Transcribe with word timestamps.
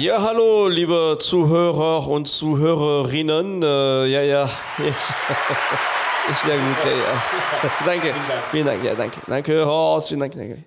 Ja, 0.00 0.22
hallo, 0.22 0.66
liebe 0.68 1.18
Zuhörer 1.20 2.08
und 2.08 2.26
Zuhörerinnen. 2.26 3.62
Äh, 3.62 4.06
ja, 4.06 4.22
ja. 4.22 4.44
Ist 6.30 6.42
sehr 6.42 6.56
gut, 6.56 6.84
ja, 6.86 6.90
ja. 6.90 7.70
Danke. 7.84 8.14
Vielen 8.50 8.64
Dank, 8.64 8.82
ja, 8.82 8.94
danke. 8.94 9.20
Danke, 9.26 9.66
Horst, 9.66 10.08
vielen 10.08 10.20
Dank, 10.20 10.34
danke. 10.34 10.64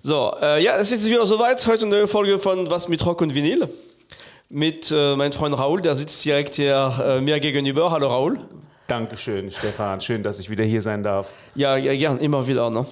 So, 0.00 0.34
äh, 0.42 0.60
ja, 0.64 0.76
es 0.78 0.90
ist 0.90 1.08
wieder 1.08 1.24
soweit. 1.26 1.64
Heute 1.64 1.86
eine 1.86 2.08
Folge 2.08 2.40
von 2.40 2.68
Was 2.72 2.88
mit 2.88 3.06
Rock 3.06 3.20
und 3.20 3.36
Vinyl. 3.36 3.68
Mit 4.48 4.90
äh, 4.90 5.14
meinem 5.14 5.30
Freund 5.30 5.56
Raoul, 5.56 5.80
der 5.80 5.94
sitzt 5.94 6.24
direkt 6.24 6.54
hier 6.54 6.92
äh, 7.06 7.20
mir 7.20 7.38
gegenüber. 7.38 7.92
Hallo, 7.92 8.08
Raoul. 8.08 8.40
Dankeschön, 8.88 9.52
Stefan. 9.52 10.00
Schön, 10.00 10.24
dass 10.24 10.40
ich 10.40 10.50
wieder 10.50 10.64
hier 10.64 10.82
sein 10.82 11.04
darf. 11.04 11.30
Ja, 11.54 11.76
ja 11.76 11.94
gern, 11.94 12.18
immer 12.18 12.48
wieder, 12.48 12.68
ne? 12.68 12.84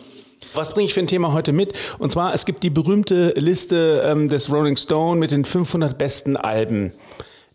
Was 0.54 0.72
bringe 0.72 0.86
ich 0.86 0.94
für 0.94 1.00
ein 1.00 1.06
Thema 1.06 1.32
heute 1.32 1.52
mit? 1.52 1.72
Und 1.98 2.12
zwar, 2.12 2.34
es 2.34 2.46
gibt 2.46 2.62
die 2.62 2.70
berühmte 2.70 3.34
Liste 3.36 4.02
ähm, 4.04 4.28
des 4.28 4.50
Rolling 4.50 4.76
Stone 4.76 5.18
mit 5.18 5.30
den 5.30 5.44
500 5.44 5.96
besten 5.96 6.36
Alben 6.36 6.92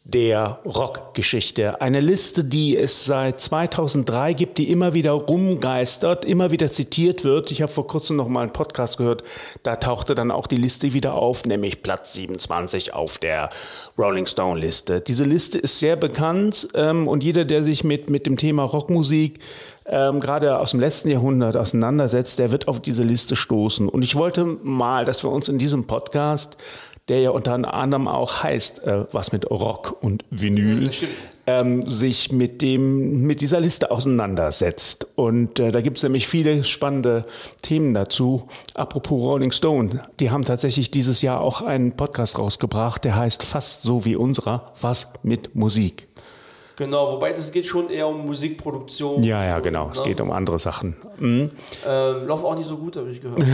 der 0.06 0.60
Rockgeschichte. 0.66 1.82
Eine 1.82 2.00
Liste, 2.00 2.44
die 2.44 2.78
es 2.78 3.06
seit 3.06 3.42
2003 3.42 4.34
gibt, 4.34 4.60
die 4.60 4.70
immer 4.70 4.94
wieder 4.94 5.12
rumgeistert, 5.12 6.26
immer 6.26 6.52
wieder 6.52 6.72
zitiert 6.72 7.24
wird. 7.24 7.50
Ich 7.50 7.64
habe 7.64 7.72
vor 7.72 7.88
kurzem 7.88 8.16
noch 8.16 8.28
mal 8.28 8.42
einen 8.42 8.54
Podcast 8.54 8.98
gehört, 8.98 9.24
da 9.64 9.78
tauchte 9.78 10.14
dann 10.14 10.30
auch 10.30 10.46
die 10.46 10.58
Liste 10.58 10.94
wieder 10.94 11.16
auf, 11.16 11.46
nämlich 11.46 11.82
Platz 11.82 12.14
27 12.14 12.94
auf 12.94 13.18
der 13.18 13.50
Rolling 13.98 14.28
Stone 14.28 14.60
Liste. 14.60 15.02
Diese 15.02 15.24
Liste 15.24 15.58
ist 15.58 15.80
sehr 15.80 15.96
bekannt 15.96 16.68
ähm, 16.76 17.08
und 17.08 17.24
jeder, 17.24 17.44
der 17.44 17.64
sich 17.64 17.84
mit, 17.84 18.08
mit 18.08 18.28
dem 18.28 18.38
Thema 18.38 18.64
Rockmusik 18.64 19.40
ähm, 19.88 20.20
gerade 20.20 20.60
aus 20.60 20.72
dem 20.72 20.80
letzten 20.80 21.10
Jahrhundert 21.10 21.58
auseinandersetzt, 21.58 22.40
der 22.40 22.52
wird 22.52 22.68
auf 22.68 22.82
diese 22.82 23.04
Liste 23.04 23.36
stoßen. 23.36 23.88
Und 23.88 24.04
ich 24.04 24.16
wollte 24.16 24.46
mal, 24.46 25.06
dass 25.06 25.24
wir 25.24 25.32
uns 25.32 25.50
in 25.50 25.58
diesem 25.58 25.86
Podcast 25.86 26.58
der 27.08 27.20
ja 27.20 27.30
unter 27.30 27.74
anderem 27.74 28.08
auch 28.08 28.44
heißt, 28.44 28.84
äh, 28.84 29.06
was 29.12 29.32
mit 29.32 29.50
Rock 29.50 29.96
und 30.02 30.26
Vinyl, 30.32 30.90
ähm, 31.46 31.88
sich 31.88 32.32
mit, 32.32 32.64
dem, 32.64 33.22
mit 33.22 33.42
dieser 33.42 33.60
Liste 33.60 33.92
auseinandersetzt. 33.92 35.08
Und 35.16 35.60
äh, 35.60 35.72
da 35.72 35.82
gibt 35.82 35.98
es 35.98 36.04
nämlich 36.04 36.28
viele 36.28 36.64
spannende 36.64 37.26
Themen 37.62 37.94
dazu. 37.94 38.48
Apropos 38.74 39.22
Rolling 39.22 39.52
Stone, 39.52 40.02
die 40.20 40.32
haben 40.32 40.44
tatsächlich 40.44 40.90
dieses 40.90 41.22
Jahr 41.22 41.42
auch 41.42 41.62
einen 41.62 41.92
Podcast 41.92 42.40
rausgebracht, 42.40 43.04
der 43.04 43.16
heißt 43.16 43.44
fast 43.44 43.84
so 43.84 44.04
wie 44.06 44.16
unserer, 44.16 44.74
was 44.82 45.14
mit 45.22 45.54
Musik. 45.56 46.08
Genau, 46.76 47.12
wobei 47.12 47.32
das 47.32 47.52
geht 47.52 47.66
schon 47.66 47.90
eher 47.90 48.08
um 48.08 48.26
Musikproduktion. 48.26 49.24
Ja, 49.24 49.44
ja, 49.46 49.60
genau. 49.60 49.86
Ne? 49.86 49.92
Es 49.94 50.04
geht 50.04 50.20
um 50.20 50.32
andere 50.32 50.60
Sachen. 50.60 50.98
Mhm. 51.18 51.52
Ähm, 51.88 52.28
Lauf 52.28 52.44
auch 52.44 52.58
nicht 52.58 52.68
so 52.68 52.78
gut, 52.78 52.98
habe 52.98 53.10
ich 53.10 53.22
gehört. 53.22 53.40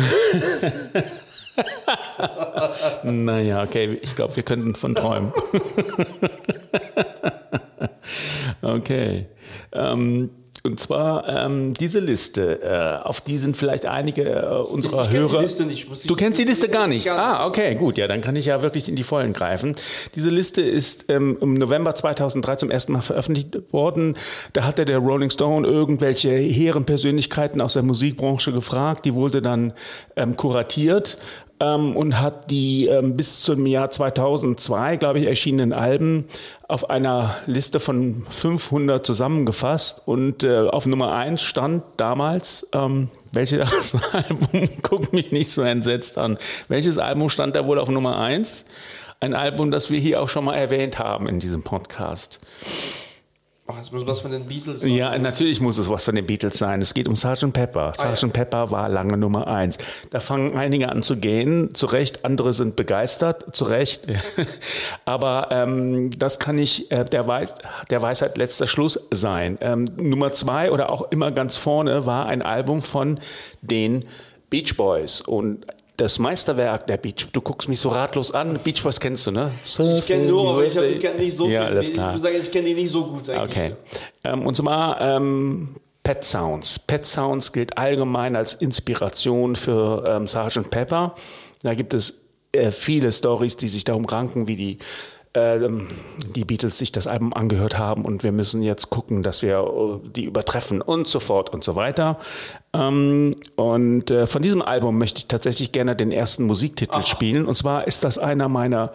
naja, 3.04 3.64
okay, 3.64 3.98
ich 4.02 4.16
glaube, 4.16 4.36
wir 4.36 4.44
könnten 4.44 4.76
von 4.76 4.96
träumen. 4.96 5.32
okay. 8.62 9.28
Ähm, 9.72 10.30
und 10.64 10.80
zwar 10.80 11.28
ähm, 11.28 11.74
diese 11.74 12.00
Liste, 12.00 12.62
äh, 12.62 13.04
auf 13.08 13.20
die 13.22 13.38
sind 13.38 13.58
vielleicht 13.58 13.88
einige 13.88 14.30
äh, 14.30 14.56
unserer 14.58 15.06
ich 15.06 15.10
Hörer. 15.10 15.38
Die 15.38 15.44
Liste 15.44 15.66
nicht. 15.66 15.90
Muss 15.90 16.04
du 16.04 16.16
kennst 16.16 16.38
die 16.40 16.44
Liste 16.44 16.70
gar 16.70 16.86
nicht? 16.86 17.08
Gar 17.08 17.16
nicht. 17.16 17.40
Ah, 17.40 17.48
okay, 17.48 17.74
gut. 17.74 17.98
Ja, 17.98 18.08
dann 18.08 18.22
kann 18.22 18.36
ich 18.36 18.46
ja 18.46 18.62
wirklich 18.62 18.88
in 18.88 18.96
die 18.96 19.04
Vollen 19.04 19.34
greifen. 19.34 19.76
Diese 20.14 20.30
Liste 20.30 20.62
ist 20.62 21.06
ähm, 21.10 21.38
im 21.42 21.56
November 21.56 21.96
2003 21.96 22.58
zum 22.58 22.70
ersten 22.70 22.94
Mal 22.94 23.02
veröffentlicht 23.02 23.74
worden. 23.74 24.16
Da 24.54 24.64
hatte 24.64 24.86
der 24.86 25.00
Rolling 25.00 25.32
Stone 25.32 25.68
irgendwelche 25.68 26.30
hehren 26.30 26.86
Persönlichkeiten 26.86 27.60
aus 27.60 27.74
der 27.74 27.84
Musikbranche 27.84 28.52
gefragt. 28.52 29.06
Die 29.06 29.16
wurde 29.16 29.42
dann 29.42 29.74
ähm, 30.16 30.38
kuratiert 30.38 31.18
ähm, 31.62 31.96
und 31.96 32.20
hat 32.20 32.50
die 32.50 32.88
ähm, 32.88 33.16
bis 33.16 33.42
zum 33.42 33.66
Jahr 33.66 33.92
2002, 33.92 34.98
glaube 34.98 35.20
ich, 35.20 35.28
erschienenen 35.28 35.72
Alben 35.72 36.26
auf 36.68 36.90
einer 36.90 37.38
Liste 37.46 37.80
von 37.80 38.26
500 38.30 39.06
zusammengefasst 39.06 40.02
und 40.06 40.44
äh, 40.44 40.60
auf 40.62 40.86
Nummer 40.86 41.14
1 41.14 41.42
stand 41.42 41.84
damals, 41.98 42.68
ähm, 42.74 43.10
welches 43.32 43.96
Album, 44.12 44.70
guck 44.82 45.14
mich 45.14 45.32
nicht 45.32 45.52
so 45.52 45.62
entsetzt 45.62 46.18
an, 46.18 46.38
welches 46.68 46.98
Album 46.98 47.30
stand 47.30 47.56
da 47.56 47.66
wohl 47.66 47.80
auf 47.80 47.90
Nummer 47.90 48.20
1? 48.20 48.66
Ein 49.20 49.36
Album, 49.36 49.70
das 49.70 49.92
wir 49.92 50.00
hier 50.00 50.20
auch 50.20 50.30
schon 50.30 50.46
mal 50.46 50.56
erwähnt 50.56 50.98
haben 50.98 51.28
in 51.30 51.40
diesem 51.40 51.62
Podcast. 51.62 52.40
Ach, 53.68 53.80
es 53.80 53.92
muss 53.92 54.06
was 54.08 54.20
von 54.20 54.32
den 54.32 54.46
Beatles 54.46 54.82
sein. 54.82 54.92
Ja, 54.92 55.18
natürlich 55.18 55.62
muss 55.62 55.78
es 55.78 55.90
was 55.90 56.04
von 56.04 56.16
den 56.16 56.26
Beatles 56.26 56.58
sein. 56.58 56.82
Es 56.82 56.94
geht 56.94 57.08
um 57.08 57.16
Sgt. 57.16 57.54
Pepper. 57.54 57.94
Ah, 57.98 58.16
Sgt. 58.16 58.24
Ja. 58.24 58.28
Pepper 58.30 58.72
war 58.72 58.90
lange 58.90 59.18
Nummer 59.18 59.48
eins. 59.48 59.78
Da 60.10 60.20
fangen 60.20 60.58
einige 60.58 60.90
an 60.90 61.04
zu 61.04 61.16
gehen, 61.18 61.74
zu 61.76 61.86
Recht. 61.86 62.26
Andere 62.26 62.54
sind 62.54 62.76
begeistert, 62.76 63.56
zu 63.56 63.66
Recht. 63.66 64.08
Aber 65.06 65.50
ähm, 65.52 66.10
das 66.18 66.40
kann 66.40 66.56
nicht 66.56 66.92
äh, 66.92 67.06
der, 67.06 67.28
Weis 67.28 67.56
der 67.90 68.02
Weisheit 68.02 68.38
letzter 68.38 68.68
Schluss 68.68 69.00
sein. 69.12 69.58
Ähm, 69.62 69.86
Nummer 69.96 70.34
zwei 70.34 70.72
oder 70.72 70.90
auch 70.90 71.12
immer 71.12 71.32
ganz 71.32 71.56
vorne 71.56 72.06
war 72.06 72.26
ein 72.26 72.42
Album 72.42 72.82
von 72.82 73.20
den 73.62 74.06
Beach 74.50 74.76
Boys. 74.76 75.22
Und 75.22 75.66
das 76.02 76.20
Meisterwerk 76.20 76.88
der 76.88 76.98
Beach. 76.98 77.28
Du 77.32 77.42
guckst 77.42 77.70
mich 77.70 77.80
so 77.80 77.90
ratlos 77.90 78.32
an. 78.32 78.60
Beach 78.64 78.82
Boys 78.82 79.00
kennst 79.00 79.28
du, 79.28 79.32
ne? 79.32 79.52
Surfing, 79.64 79.98
ich 79.98 80.06
kenne 80.06 80.26
nur, 80.26 80.50
aber 80.50 80.66
ich, 80.66 80.76
hab, 80.76 80.84
ich 80.84 81.00
kenne 81.00 81.20
nicht 81.20 81.38
so 81.38 81.48
ja, 81.48 81.62
viel. 81.62 81.70
Alles 81.70 81.94
klar. 81.94 82.10
Ich 82.10 82.14
muss 82.14 82.22
sagen, 82.22 82.36
ich 82.40 82.52
kenne 82.52 82.68
die 82.68 82.74
nicht 82.74 82.90
so 82.90 83.06
gut 83.06 83.30
eigentlich. 83.30 83.42
Okay. 83.44 83.74
Ähm, 84.24 84.46
und 84.46 84.56
zwar 84.56 85.00
ähm, 85.00 85.76
Pet 86.04 86.24
Sounds. 86.24 86.80
Pet 86.80 87.06
Sounds 87.06 87.54
gilt 87.54 87.78
allgemein 87.78 88.36
als 88.36 88.56
Inspiration 88.56 89.56
für 89.56 90.04
ähm, 90.08 90.26
Sgt. 90.28 90.70
Pepper. 90.70 91.16
Da 91.62 91.76
gibt 91.76 91.94
es 91.94 92.24
äh, 92.52 92.72
viele 92.72 93.12
Stories, 93.12 93.58
die 93.58 93.68
sich 93.68 93.84
darum 93.84 94.06
ranken, 94.06 94.48
wie 94.48 94.56
die 94.56 94.80
die 95.34 96.44
Beatles 96.44 96.78
sich 96.78 96.92
das 96.92 97.08
Album 97.08 97.34
angehört 97.34 97.78
haben 97.78 98.04
und 98.04 98.24
wir 98.24 98.34
müssen 98.34 98.62
jetzt 98.62 98.90
gucken, 98.90 99.24
dass 99.24 99.42
wir 99.42 99.60
äh, 99.60 100.10
die 100.10 100.26
übertreffen 100.26 100.82
und 100.82 101.08
so 101.08 101.22
fort 101.22 101.52
und 101.52 101.64
so 101.64 101.76
weiter. 101.76 102.20
Ähm, 102.74 103.36
und 103.56 104.12
äh, 104.12 104.28
von 104.28 104.42
diesem 104.42 104.62
Album 104.62 104.98
möchte 104.98 105.20
ich 105.20 105.28
tatsächlich 105.28 105.72
gerne 105.72 105.96
den 105.96 106.12
ersten 106.12 106.44
Musiktitel 106.44 106.98
Ach. 106.98 107.08
spielen. 107.08 107.46
Und 107.46 107.56
zwar 107.56 107.88
ist 107.88 108.04
das 108.04 108.18
einer 108.18 108.50
meiner, 108.50 108.92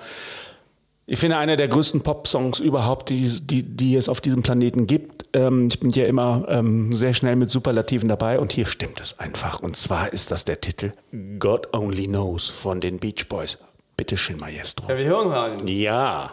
ich 1.07 1.19
finde, 1.19 1.39
einer 1.39 1.57
der 1.57 1.69
größten 1.69 2.03
Pop-Songs 2.03 2.61
überhaupt, 2.61 3.09
die, 3.09 3.41
die, 3.41 3.63
die 3.63 3.97
es 3.97 4.11
auf 4.11 4.21
diesem 4.21 4.43
Planeten 4.43 4.87
gibt. 4.87 5.25
Ähm, 5.33 5.69
ich 5.69 5.81
bin 5.81 5.91
ja 5.91 6.05
immer 6.05 6.63
sehr 6.91 7.15
schnell 7.15 7.37
mit 7.37 7.49
Superlativen 7.49 8.11
dabei 8.11 8.39
und 8.39 8.53
hier 8.53 8.67
stimmt 8.67 9.01
es 9.01 9.19
einfach. 9.19 9.61
Und 9.61 9.77
zwar 9.79 10.13
ist 10.13 10.33
das 10.33 10.45
der 10.45 10.61
Titel 10.61 10.93
God 11.39 11.73
Only 11.73 12.09
Knows 12.09 12.51
von 12.51 12.83
den 12.83 12.99
Beach 12.99 13.27
Boys. 13.31 13.59
Bitte 13.97 14.17
schön, 14.17 14.39
Maestro. 14.39 14.89
Ja, 14.89 14.99
wir 14.99 15.05
hören 15.07 15.33
rein. 15.33 15.69
Ja. 15.69 16.33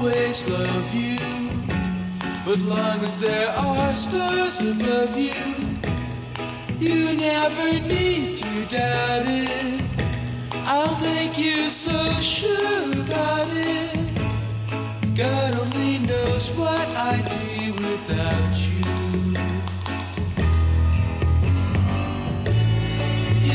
always 0.00 0.48
love 0.48 0.94
you. 0.94 1.18
But 2.46 2.58
long 2.60 3.04
as 3.04 3.18
there 3.18 3.50
are 3.50 3.92
stars 3.92 4.60
above 4.60 5.16
you, 5.16 5.32
You 6.80 7.12
never 7.14 7.86
need 7.86 8.39
to 8.50 8.66
doubt 8.66 9.26
it. 9.26 9.82
I'll 10.66 10.98
make 11.00 11.38
you 11.38 11.70
so 11.70 11.96
sure 12.20 12.92
about 12.92 13.48
it. 13.52 13.98
God 15.16 15.50
only 15.60 15.98
knows 15.98 16.50
what 16.58 16.86
I'd 16.96 17.24
be 17.30 17.70
without 17.70 18.54
you. 18.70 18.82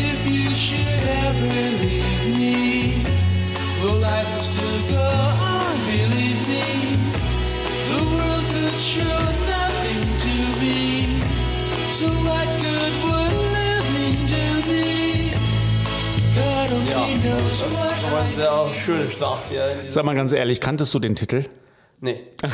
If 0.07 0.19
you 0.27 0.50
should 0.50 1.03
ever 1.27 1.62
leave 1.83 2.25
me, 2.39 3.03
well, 3.81 3.98
life 3.98 4.30
will 4.36 4.44
still 4.44 4.81
go 4.95 5.03
on, 5.03 5.54
das 17.61 18.11
war 18.11 18.21
ein 18.21 18.35
sehr 18.35 18.67
schöner 18.83 19.09
Start 19.09 19.43
hier. 19.49 19.75
Sag 19.87 20.03
mal 20.03 20.15
ganz 20.15 20.33
ehrlich, 20.33 20.59
kanntest 20.59 20.93
du 20.93 20.99
den 20.99 21.15
Titel? 21.15 21.45
Nee. 22.01 22.21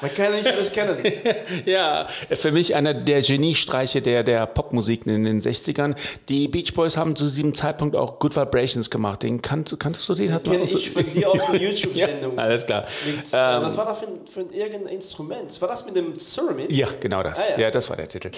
Man 0.00 0.14
kann 0.14 0.32
nicht 0.32 0.46
alles 0.46 0.72
kennen. 0.72 0.96
ja, 1.66 2.08
für 2.30 2.52
mich 2.52 2.74
einer 2.74 2.94
der 2.94 3.22
Geniestreiche 3.22 4.02
der, 4.02 4.22
der 4.22 4.46
Popmusik 4.46 5.06
in 5.06 5.24
den 5.24 5.40
60ern. 5.40 5.94
Die 6.28 6.48
Beach 6.48 6.74
Boys 6.74 6.96
haben 6.96 7.16
zu 7.16 7.24
diesem 7.24 7.54
Zeitpunkt 7.54 7.96
auch 7.96 8.18
Good 8.18 8.36
Vibrations 8.36 8.90
gemacht. 8.90 9.22
Den 9.22 9.42
kannt, 9.42 9.74
kanntest 9.78 10.08
du 10.08 10.14
den? 10.14 10.32
Hat 10.32 10.44
Kenne 10.44 10.64
ich 10.64 10.90
von 10.90 11.04
dir 11.12 11.30
aus 11.30 11.48
einer 11.48 11.60
YouTube-Sendung. 11.60 12.36
ja, 12.36 12.42
alles 12.42 12.66
klar. 12.66 12.84
Mit, 13.06 13.16
ähm, 13.32 13.62
was 13.62 13.76
war 13.76 13.86
da 13.86 13.94
für, 13.94 14.08
für 14.28 14.42
irgendein 14.54 14.94
Instrument? 14.94 15.60
War 15.60 15.68
das 15.68 15.84
mit 15.86 15.96
dem 15.96 16.18
Ceramid? 16.18 16.70
Ja, 16.70 16.88
genau 17.00 17.22
das. 17.22 17.40
Ah, 17.40 17.52
ja. 17.52 17.60
ja. 17.62 17.70
das 17.70 17.88
war 17.88 17.96
der 17.96 18.08
Titel. 18.08 18.30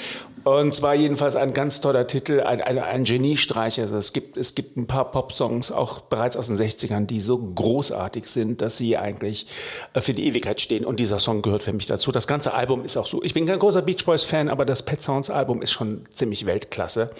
Und 0.44 0.74
zwar 0.74 0.94
jedenfalls 0.94 1.36
ein 1.36 1.52
ganz 1.52 1.80
toller 1.80 2.06
Titel, 2.06 2.40
ein, 2.40 2.60
ein, 2.60 2.78
ein 2.78 3.04
Geniestreich. 3.04 3.80
Also 3.80 3.96
es 3.96 4.12
gibt, 4.12 4.36
es 4.36 4.54
gibt 4.54 4.76
ein 4.76 4.86
paar 4.86 5.10
Pop-Songs, 5.10 5.72
auch 5.72 6.00
bereits 6.00 6.36
aus 6.36 6.48
den 6.48 6.56
60ern, 6.56 7.06
die 7.06 7.20
so 7.20 7.38
großartig 7.38 8.26
sind, 8.26 8.60
dass 8.60 8.76
sie 8.76 8.96
eigentlich 8.96 9.46
äh, 9.94 10.00
für 10.00 10.12
die 10.12 10.26
Ewigkeit 10.26 10.60
stehen. 10.60 10.84
Und 10.84 11.00
dieser 11.00 11.18
Song 11.18 11.42
gehört 11.48 11.62
für 11.62 11.72
mich 11.72 11.86
dazu. 11.86 12.12
Das 12.12 12.26
ganze 12.26 12.52
Album 12.52 12.84
ist 12.84 12.96
auch 12.96 13.06
so. 13.06 13.22
Ich 13.22 13.34
bin 13.34 13.46
kein 13.46 13.58
großer 13.58 13.82
Beach 13.82 14.04
Boys-Fan, 14.04 14.48
aber 14.48 14.64
das 14.64 14.82
Pet 14.82 15.02
Sounds 15.02 15.30
Album 15.30 15.62
ist 15.62 15.72
schon 15.72 16.02
ziemlich 16.10 16.44
Weltklasse. 16.44 17.10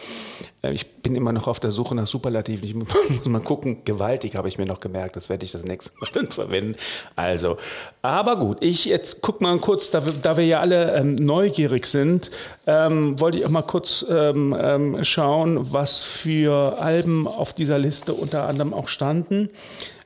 Äh, 0.62 0.72
ich 0.72 1.02
bin 1.02 1.16
immer 1.16 1.32
noch 1.32 1.46
auf 1.46 1.60
der 1.60 1.70
Suche 1.70 1.94
nach 1.94 2.06
Superlativen. 2.06 2.64
Ich 2.64 2.75
muss 3.10 3.25
mal 3.26 3.40
gucken. 3.40 3.84
Gewaltig 3.84 4.36
habe 4.36 4.48
ich 4.48 4.58
mir 4.58 4.66
noch 4.66 4.80
gemerkt. 4.80 5.16
Das 5.16 5.28
werde 5.30 5.44
ich 5.44 5.52
das 5.52 5.64
nächste 5.64 5.92
Mal 5.98 6.10
dann 6.12 6.30
verwenden. 6.30 6.76
Also, 7.16 7.56
aber 8.02 8.36
gut. 8.36 8.58
Ich 8.60 8.84
jetzt 8.84 9.22
guck 9.22 9.40
mal 9.40 9.58
kurz, 9.58 9.90
da 9.90 10.04
wir, 10.04 10.12
da 10.12 10.36
wir 10.36 10.44
ja 10.44 10.60
alle 10.60 10.94
ähm, 10.94 11.14
neugierig 11.14 11.86
sind, 11.86 12.31
ähm, 12.66 13.19
wollte 13.19 13.38
ich 13.38 13.46
auch 13.46 13.50
mal 13.50 13.62
kurz 13.62 14.04
ähm, 14.08 14.54
ähm 14.58 15.04
schauen, 15.04 15.72
was 15.72 16.04
für 16.04 16.78
Alben 16.81 17.26
auf 17.26 17.54
dieser 17.54 17.78
Liste 17.78 18.12
unter 18.12 18.46
anderem 18.46 18.74
auch 18.74 18.88
standen. 18.88 19.48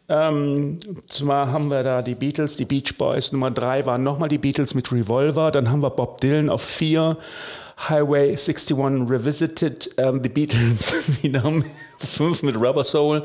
Ähm, 0.08 0.78
zwar 1.08 1.52
haben 1.52 1.69
wir 1.69 1.82
da 1.82 2.02
die 2.02 2.14
Beatles, 2.14 2.56
die 2.56 2.64
Beach 2.64 2.96
Boys, 2.99 3.32
Nummer 3.32 3.50
drei 3.50 3.87
waren 3.87 4.02
nochmal 4.02 4.28
die 4.28 4.38
Beatles 4.38 4.75
mit 4.75 4.90
Revolver, 4.93 5.50
dann 5.50 5.70
haben 5.70 5.81
wir 5.82 5.90
Bob 5.90 6.20
Dylan 6.20 6.50
auf 6.50 6.62
vier, 6.62 7.19
Highway 7.88 8.31
61 8.31 8.76
Revisited, 8.78 9.90
ähm, 9.96 10.22
die 10.22 10.28
Beatles 10.28 10.94
wieder 11.22 11.44
fünf 12.04 12.43
mit 12.43 12.56
Rubber 12.56 12.84
Soul. 12.84 13.22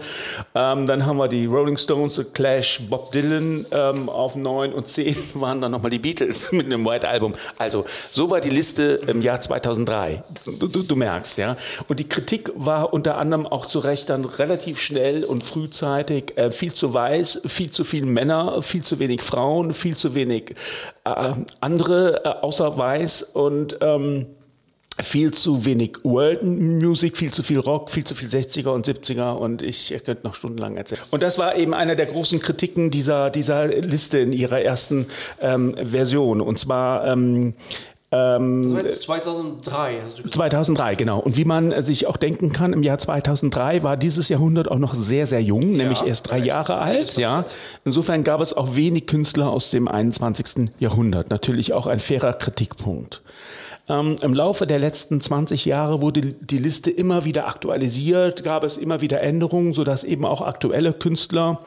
Ähm, 0.55 0.85
dann 0.85 1.05
haben 1.05 1.17
wir 1.17 1.27
die 1.27 1.45
Rolling 1.45 1.77
Stones, 1.77 2.15
The 2.15 2.23
Clash, 2.23 2.81
Bob 2.89 3.11
Dylan 3.11 3.65
ähm, 3.71 4.09
auf 4.09 4.35
neun 4.35 4.73
und 4.73 4.87
zehn 4.87 5.15
waren 5.33 5.61
dann 5.61 5.71
nochmal 5.71 5.91
die 5.91 5.99
Beatles 5.99 6.51
mit 6.51 6.65
einem 6.65 6.85
White 6.85 7.07
Album. 7.07 7.33
Also 7.57 7.85
so 8.11 8.29
war 8.29 8.41
die 8.41 8.49
Liste 8.49 9.01
im 9.07 9.21
Jahr 9.21 9.39
2003. 9.39 10.23
Du, 10.45 10.67
du, 10.67 10.83
du, 10.83 10.95
merkst, 10.95 11.37
ja. 11.37 11.57
Und 11.87 11.99
die 11.99 12.07
Kritik 12.07 12.51
war 12.55 12.93
unter 12.93 13.17
anderem 13.17 13.45
auch 13.45 13.65
zu 13.65 13.79
Recht 13.79 14.09
dann 14.09 14.25
relativ 14.25 14.79
schnell 14.79 15.23
und 15.23 15.43
frühzeitig 15.43 16.37
äh, 16.37 16.51
viel 16.51 16.73
zu 16.73 16.93
weiß, 16.93 17.41
viel 17.45 17.69
zu 17.69 17.83
viele 17.83 18.05
Männer, 18.05 18.61
viel 18.61 18.83
zu 18.83 18.99
wenig 18.99 19.21
Frauen, 19.21 19.73
viel 19.73 19.95
zu 19.95 20.15
wenig 20.15 20.55
äh, 21.03 21.33
andere 21.59 22.25
äh, 22.25 22.29
außer 22.41 22.77
weiß 22.77 23.23
und 23.23 23.77
ähm, 23.81 24.27
viel 25.01 25.33
zu 25.33 25.65
wenig 25.65 25.97
World 26.03 26.43
Music, 26.43 27.17
viel 27.17 27.31
zu 27.31 27.43
viel 27.43 27.59
Rock, 27.59 27.89
viel 27.89 28.03
zu 28.03 28.15
viel 28.15 28.29
60er 28.29 28.69
und 28.69 28.87
70er 28.87 29.33
und 29.33 29.61
ich 29.61 29.93
könnte 30.03 30.25
noch 30.25 30.33
stundenlang 30.33 30.75
erzählen. 30.77 31.01
Und 31.11 31.23
das 31.23 31.37
war 31.37 31.55
eben 31.55 31.73
einer 31.73 31.95
der 31.95 32.07
großen 32.07 32.39
Kritiken 32.39 32.89
dieser, 32.89 33.29
dieser 33.29 33.67
Liste 33.67 34.19
in 34.19 34.33
ihrer 34.33 34.61
ersten 34.61 35.07
ähm, 35.41 35.75
Version. 35.75 36.41
Und 36.41 36.57
zwar 36.57 37.05
ähm, 37.07 37.53
ähm, 38.09 38.79
2003 38.79 40.01
hast 40.01 40.17
du 40.17 40.23
gesagt. 40.23 40.33
2003, 40.33 40.95
genau. 40.95 41.19
Und 41.19 41.35
wie 41.35 41.43
man 41.43 41.83
sich 41.83 42.07
auch 42.07 42.15
denken 42.15 42.53
kann, 42.53 42.71
im 42.71 42.81
Jahr 42.81 42.97
2003 42.97 43.83
war 43.83 43.97
dieses 43.97 44.29
Jahrhundert 44.29 44.71
auch 44.71 44.79
noch 44.79 44.95
sehr, 44.95 45.27
sehr 45.27 45.41
jung, 45.41 45.71
ja, 45.71 45.77
nämlich 45.77 46.03
erst 46.03 46.29
drei 46.29 46.37
Jahre 46.37 46.77
alt. 46.77 47.17
Ja. 47.17 47.43
Insofern 47.83 48.23
gab 48.23 48.39
es 48.39 48.53
auch 48.53 48.75
wenig 48.75 49.07
Künstler 49.07 49.49
aus 49.49 49.71
dem 49.71 49.89
21. 49.89 50.69
Jahrhundert. 50.79 51.29
Natürlich 51.29 51.73
auch 51.73 51.85
ein 51.85 51.99
fairer 51.99 52.31
Kritikpunkt. 52.33 53.21
Ähm, 53.89 54.17
Im 54.21 54.33
Laufe 54.33 54.67
der 54.67 54.79
letzten 54.79 55.21
20 55.21 55.65
Jahre 55.65 56.01
wurde 56.01 56.21
die 56.21 56.57
Liste 56.57 56.91
immer 56.91 57.25
wieder 57.25 57.47
aktualisiert, 57.47 58.43
gab 58.43 58.63
es 58.63 58.77
immer 58.77 59.01
wieder 59.01 59.21
Änderungen, 59.21 59.73
sodass 59.73 60.03
eben 60.03 60.25
auch 60.25 60.41
aktuelle 60.41 60.93
Künstler 60.93 61.61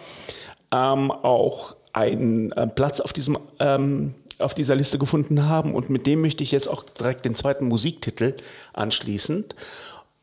ähm, 0.70 1.10
auch 1.10 1.76
einen 1.92 2.52
äh, 2.52 2.66
Platz 2.66 3.00
auf, 3.00 3.12
diesem, 3.12 3.38
ähm, 3.58 4.14
auf 4.38 4.54
dieser 4.54 4.74
Liste 4.74 4.98
gefunden 4.98 5.48
haben. 5.48 5.74
Und 5.74 5.90
mit 5.90 6.06
dem 6.06 6.20
möchte 6.20 6.42
ich 6.42 6.52
jetzt 6.52 6.68
auch 6.68 6.84
direkt 6.84 7.24
den 7.24 7.34
zweiten 7.34 7.66
Musiktitel 7.66 8.34
anschließend. 8.74 9.54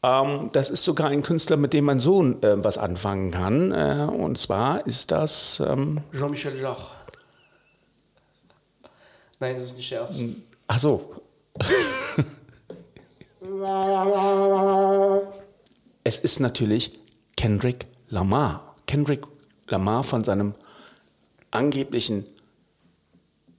Ähm, 0.04 0.50
das 0.54 0.70
ist 0.70 0.84
sogar 0.84 1.10
ein 1.10 1.24
Künstler, 1.24 1.58
mit 1.58 1.74
dem 1.74 1.86
mein 1.86 2.00
Sohn 2.00 2.42
äh, 2.44 2.64
was 2.64 2.78
anfangen 2.78 3.32
kann. 3.32 3.72
Äh, 3.72 4.08
und 4.10 4.38
zwar 4.38 4.86
ist 4.86 5.12
das 5.12 5.62
ähm, 5.66 6.02
Jean-Michel 6.14 6.60
Jarre. 6.62 6.86
Nein, 9.40 9.56
das 9.56 9.66
ist 9.66 9.78
nicht 9.78 9.88
Scherz. 9.88 10.24
Ach 10.68 10.80
so, 10.80 11.16
es 16.04 16.20
ist 16.20 16.40
natürlich 16.40 17.00
Kendrick 17.36 17.88
Lamar. 18.10 18.76
Kendrick 18.86 19.24
Lamar 19.68 20.04
von 20.04 20.24
seinem 20.24 20.54
angeblichen 21.52 22.26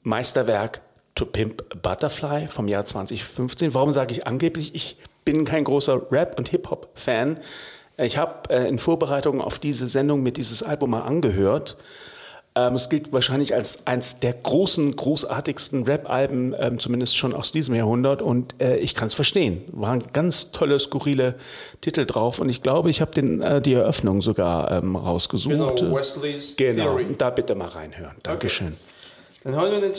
Meisterwerk 0.03 0.81
To 1.15 1.27
Pimp 1.27 1.83
Butterfly 1.83 2.49
vom 2.49 2.69
Jahr 2.69 2.85
2015. 2.85 3.75
Warum 3.75 3.93
sage 3.93 4.13
ich 4.13 4.27
angeblich? 4.27 4.75
Ich 4.75 4.97
bin 5.25 5.45
kein 5.45 5.65
großer 5.65 6.11
Rap- 6.11 6.39
und 6.39 6.49
Hip-Hop-Fan. 6.49 7.39
Ich 7.99 8.17
habe 8.17 8.51
äh, 8.51 8.69
in 8.69 8.79
Vorbereitung 8.79 9.41
auf 9.41 9.59
diese 9.59 9.89
Sendung 9.89 10.23
mir 10.23 10.33
dieses 10.33 10.63
Album 10.63 10.91
mal 10.91 11.03
angehört 11.03 11.77
ähm, 12.59 12.75
es 12.75 12.89
gilt 12.89 13.13
wahrscheinlich 13.13 13.55
als 13.55 13.87
eines 13.87 14.19
der 14.21 14.33
großen, 14.33 14.97
großartigsten 14.97 15.85
Rap-Alben, 15.85 16.55
ähm, 16.59 16.79
zumindest 16.79 17.17
schon 17.17 17.35
aus 17.35 17.53
diesem 17.53 17.75
Jahrhundert. 17.75 18.21
Und 18.21 18.61
äh, 18.61 18.77
ich 18.79 18.95
kann 18.95 19.07
es 19.07 19.15
verstehen. 19.15 19.63
Waren 19.69 20.03
ganz 20.13 20.51
tolle, 20.51 20.79
skurrile 20.79 21.37
Titel 21.81 22.05
drauf. 22.05 22.41
Und 22.41 22.49
ich 22.49 22.63
glaube, 22.63 22.91
ich 22.91 23.01
habe 23.01 23.21
äh, 23.21 23.61
die 23.61 23.75
Eröffnung 23.75 24.23
sogar 24.23 24.71
ähm, 24.73 24.97
rausgesucht. 24.97 25.53
Genau, 25.53 25.95
Wesley's 25.97 26.57
genau. 26.57 26.97
Theory. 26.97 27.07
Da 27.17 27.31
bitte 27.31 27.55
mal 27.55 27.69
reinhören. 27.69 28.17
Dankeschön. 28.23 28.69
Okay. 28.69 28.77
Dann 29.45 29.55
hören 29.55 29.71
wir 29.71 29.81
den 29.81 29.93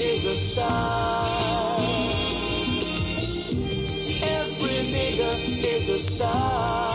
is 0.00 0.24
a 0.26 0.34
star. 0.34 1.78
Every 4.22 4.80
nigga 4.92 5.30
is 5.76 5.88
a 5.88 5.98
star. 5.98 6.89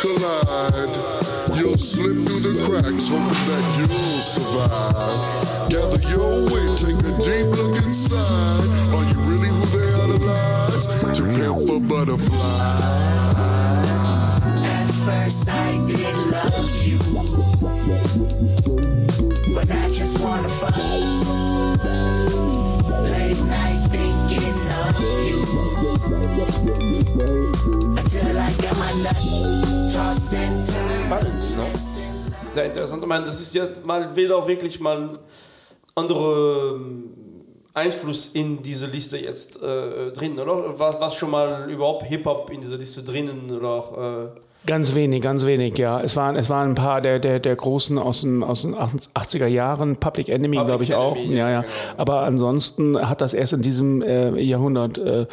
Collide. 0.00 0.90
You'll 1.56 1.78
slip 1.78 2.16
through 2.26 2.40
the 2.40 2.54
cracks, 2.64 3.08
hoping 3.08 3.46
that 3.48 3.64
you'll 3.78 4.22
survive. 4.22 5.70
Gather 5.70 6.00
your 6.08 6.44
weight, 6.50 6.78
take 6.78 6.96
a 6.96 6.98
deep 7.22 7.46
look 7.56 7.76
inside. 7.82 8.64
Are 8.94 9.04
you 9.10 9.18
really 9.28 9.48
who 9.48 9.64
they 9.74 9.88
idolize? 9.92 10.86
To 11.16 11.22
pimp 11.22 11.68
a 11.68 11.70
butterfly. 11.80 12.78
At 14.62 14.90
first 14.90 15.48
I 15.48 15.72
did 15.86 16.16
love 16.30 16.86
you, 16.86 16.98
but 19.54 19.70
I 19.70 19.88
just 19.88 20.20
wanna 20.22 20.48
fuck. 20.48 20.74
Turned. 30.40 30.90
sehr 32.54 32.66
interessant. 32.66 33.02
Ich 33.02 33.08
meine, 33.08 33.24
das 33.26 33.40
ist 33.40 33.54
ja 33.54 33.66
mal 33.84 34.14
wieder 34.14 34.46
wirklich 34.46 34.80
mal 34.80 35.18
andere 35.94 36.74
ähm, 36.76 37.10
Einfluss 37.74 38.28
in 38.34 38.62
diese 38.62 38.86
Liste 38.86 39.18
jetzt 39.18 39.62
äh, 39.62 40.12
drin, 40.12 40.38
oder? 40.38 40.78
Was, 40.78 41.00
was 41.00 41.14
schon 41.14 41.30
mal 41.30 41.70
überhaupt 41.70 42.04
Hip-Hop 42.04 42.50
in 42.50 42.60
dieser 42.60 42.76
Liste 42.76 43.02
drinnen 43.02 43.50
oder 43.50 43.68
auch, 43.68 43.98
äh 43.98 44.28
Ganz 44.66 44.94
wenig, 44.94 45.22
ganz 45.22 45.46
wenig, 45.46 45.78
ja. 45.78 46.00
Es 46.00 46.16
waren, 46.16 46.36
es 46.36 46.50
waren 46.50 46.70
ein 46.70 46.74
paar 46.74 47.00
der, 47.00 47.18
der, 47.18 47.40
der 47.40 47.56
Großen 47.56 47.98
aus 47.98 48.20
den, 48.20 48.42
aus 48.42 48.62
den 48.62 48.74
80er 48.74 49.46
Jahren, 49.46 49.96
Public 49.96 50.28
Enemy, 50.28 50.58
glaube 50.64 50.84
ich, 50.84 50.94
auch. 50.94 51.16
Enemy, 51.16 51.34
ja, 51.34 51.50
ja. 51.50 51.60
genau. 51.62 51.72
Aber 51.96 52.20
ansonsten 52.22 53.08
hat 53.08 53.22
das 53.22 53.32
erst 53.32 53.54
in 53.54 53.62
diesem 53.62 54.02
äh, 54.02 54.38
Jahrhundert 54.38 54.98
äh, 54.98 55.26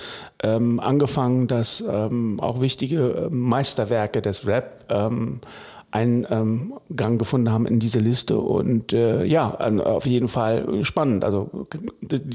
ähm, 0.43 0.79
angefangen, 0.79 1.47
dass 1.47 1.83
ähm, 1.87 2.39
auch 2.39 2.61
wichtige 2.61 3.27
äh, 3.27 3.29
Meisterwerke 3.29 4.21
des 4.21 4.47
Rap 4.47 4.85
ähm, 4.89 5.41
einen 5.89 6.27
ähm, 6.29 6.73
Gang 6.95 7.17
gefunden 7.17 7.51
haben 7.51 7.65
in 7.65 7.79
diese 7.79 7.99
Liste. 7.99 8.37
Und 8.37 8.91
äh, 8.91 9.23
ja, 9.23 9.55
auf 9.55 10.05
jeden 10.05 10.27
Fall 10.27 10.83
spannend. 10.83 11.23
Also 11.23 11.67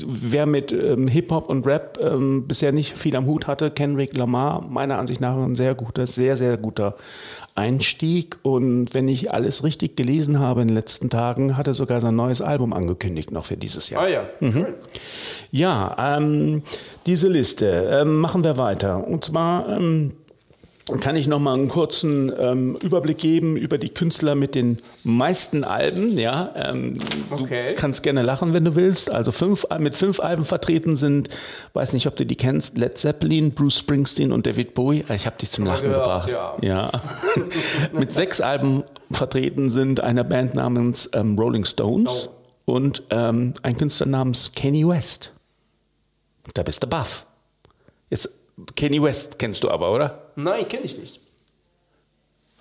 wer 0.06 0.46
mit 0.46 0.72
ähm, 0.72 1.06
Hip-Hop 1.06 1.48
und 1.48 1.66
Rap 1.66 1.98
ähm, 2.00 2.48
bisher 2.48 2.72
nicht 2.72 2.96
viel 2.96 3.14
am 3.14 3.26
Hut 3.26 3.46
hatte, 3.46 3.70
Kendrick 3.70 4.16
Lamar, 4.16 4.62
meiner 4.62 4.98
Ansicht 4.98 5.20
nach 5.20 5.36
ein 5.36 5.54
sehr 5.54 5.74
guter, 5.74 6.06
sehr, 6.06 6.36
sehr 6.36 6.56
guter 6.56 6.96
Einstieg. 7.54 8.38
Und 8.42 8.94
wenn 8.94 9.06
ich 9.06 9.32
alles 9.32 9.64
richtig 9.64 9.96
gelesen 9.96 10.38
habe 10.38 10.62
in 10.62 10.68
den 10.68 10.74
letzten 10.74 11.10
Tagen, 11.10 11.56
hat 11.58 11.66
er 11.66 11.74
sogar 11.74 12.00
sein 12.00 12.16
neues 12.16 12.40
Album 12.40 12.72
angekündigt 12.72 13.32
noch 13.32 13.44
für 13.44 13.58
dieses 13.58 13.90
Jahr. 13.90 14.04
Ah 14.04 14.08
ja, 14.08 14.24
schön. 14.40 14.74
Ja, 15.50 16.16
ähm, 16.16 16.62
diese 17.04 17.28
Liste 17.28 17.66
ähm, 17.92 18.18
machen 18.18 18.42
wir 18.44 18.56
weiter. 18.56 19.06
Und 19.06 19.26
zwar 19.26 19.68
ähm, 19.68 20.14
kann 21.00 21.14
ich 21.14 21.28
noch 21.28 21.38
mal 21.38 21.54
einen 21.54 21.68
kurzen 21.68 22.32
ähm, 22.36 22.76
Überblick 22.82 23.18
geben 23.18 23.56
über 23.56 23.78
die 23.78 23.88
Künstler 23.90 24.34
mit 24.34 24.54
den 24.56 24.78
meisten 25.04 25.62
Alben. 25.62 26.18
Ja, 26.18 26.52
ähm, 26.56 26.96
Okay. 27.30 27.68
du 27.68 27.74
kannst 27.74 28.02
gerne 28.02 28.22
lachen, 28.22 28.52
wenn 28.52 28.64
du 28.64 28.74
willst. 28.74 29.08
Also 29.10 29.30
fünf, 29.30 29.64
mit 29.78 29.94
fünf 29.94 30.18
Alben 30.18 30.44
vertreten 30.44 30.96
sind, 30.96 31.28
weiß 31.74 31.92
nicht, 31.92 32.06
ob 32.08 32.16
du 32.16 32.26
die 32.26 32.34
kennst, 32.36 32.76
Led 32.76 32.98
Zeppelin, 32.98 33.52
Bruce 33.52 33.78
Springsteen 33.78 34.32
und 34.32 34.44
David 34.46 34.74
Bowie. 34.74 35.04
Ich 35.14 35.26
habe 35.26 35.36
dich 35.38 35.50
zum 35.52 35.64
Lachen 35.66 35.88
gehört, 35.90 36.26
gebracht. 36.26 36.62
ja. 36.62 36.90
mit 37.92 38.12
sechs 38.12 38.40
Alben 38.40 38.82
vertreten 39.10 39.70
sind 39.70 40.00
eine 40.00 40.24
Band 40.24 40.54
namens 40.54 41.08
ähm, 41.14 41.38
Rolling 41.38 41.64
Stones 41.64 42.28
Oh. 42.66 42.72
und 42.74 43.04
ähm, 43.10 43.54
ein 43.62 43.76
Künstler 43.78 44.06
namens 44.06 44.50
Kanye 44.54 44.86
West. 44.88 45.32
Da 46.54 46.62
bist 46.64 46.82
du 46.82 46.88
baff. 46.88 47.24
Jetzt, 48.10 48.30
Kanye 48.76 49.00
West 49.02 49.38
kennst 49.38 49.62
du 49.62 49.70
aber, 49.70 49.92
oder? 49.92 50.21
Nein, 50.36 50.66
kenne 50.68 50.84
ich 50.84 50.96
nicht. 50.98 51.20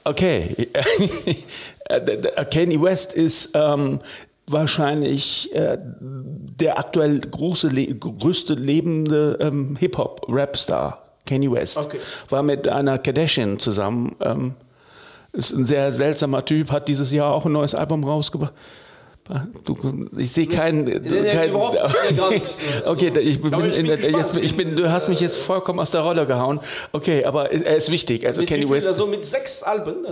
Okay. 0.04 0.56
Äh, 1.86 2.00
d- 2.02 2.30
Kanye 2.50 2.82
West 2.82 3.14
ist 3.14 3.52
ähm, 3.54 4.00
wahrscheinlich 4.48 5.54
äh, 5.54 5.78
der 5.80 6.80
aktuell 6.80 7.20
große, 7.20 7.68
le 7.68 7.88
größte 7.94 8.54
lebende 8.54 9.38
ähm, 9.42 9.76
Hip-Hop-Rap-Star. 9.78 11.02
Kanye 11.28 11.52
West. 11.52 11.78
Okay. 11.78 12.00
War 12.30 12.44
mit 12.44 12.68
einer 12.70 12.98
Kardashian 12.98 13.60
zusammen. 13.60 14.16
Ähm, 14.22 14.54
ist 15.34 15.52
ein 15.52 15.66
sehr 15.66 15.92
seltsamer 15.92 16.46
Typ, 16.46 16.72
hat 16.72 16.88
dieses 16.88 17.12
Jahr 17.12 17.34
auch 17.34 17.46
ein 17.46 17.52
neues 17.52 17.76
Album 17.76 18.04
rausgebracht. 18.06 18.54
Du, 19.66 20.10
ich 20.18 20.32
sehe 20.32 20.48
keinen. 20.48 20.84
nichts. 20.86 22.60
okay, 22.86 23.08
ich 23.20 23.42
bin, 23.42 23.54
ich 23.54 23.60
bin 23.60 23.72
in 23.72 23.86
der, 23.86 24.00
jetzt, 24.00 24.36
ich 24.36 24.58
bin, 24.58 24.76
du 24.76 24.92
hast 24.92 25.08
mich 25.08 25.20
jetzt 25.20 25.38
vollkommen 25.38 25.80
aus 25.80 25.92
der 25.92 26.02
Rolle 26.02 26.26
gehauen. 26.26 26.60
Okay, 26.92 27.24
aber 27.24 27.52
er 27.52 27.78
ist 27.78 27.92
wichtig. 27.92 28.26
Also 28.26 28.42
Mit 28.42 28.50
viel? 28.50 28.70
West. 28.70 28.88
Also 28.88 29.06
mit 29.06 29.24
sechs 29.24 29.64
Alben. 29.64 30.06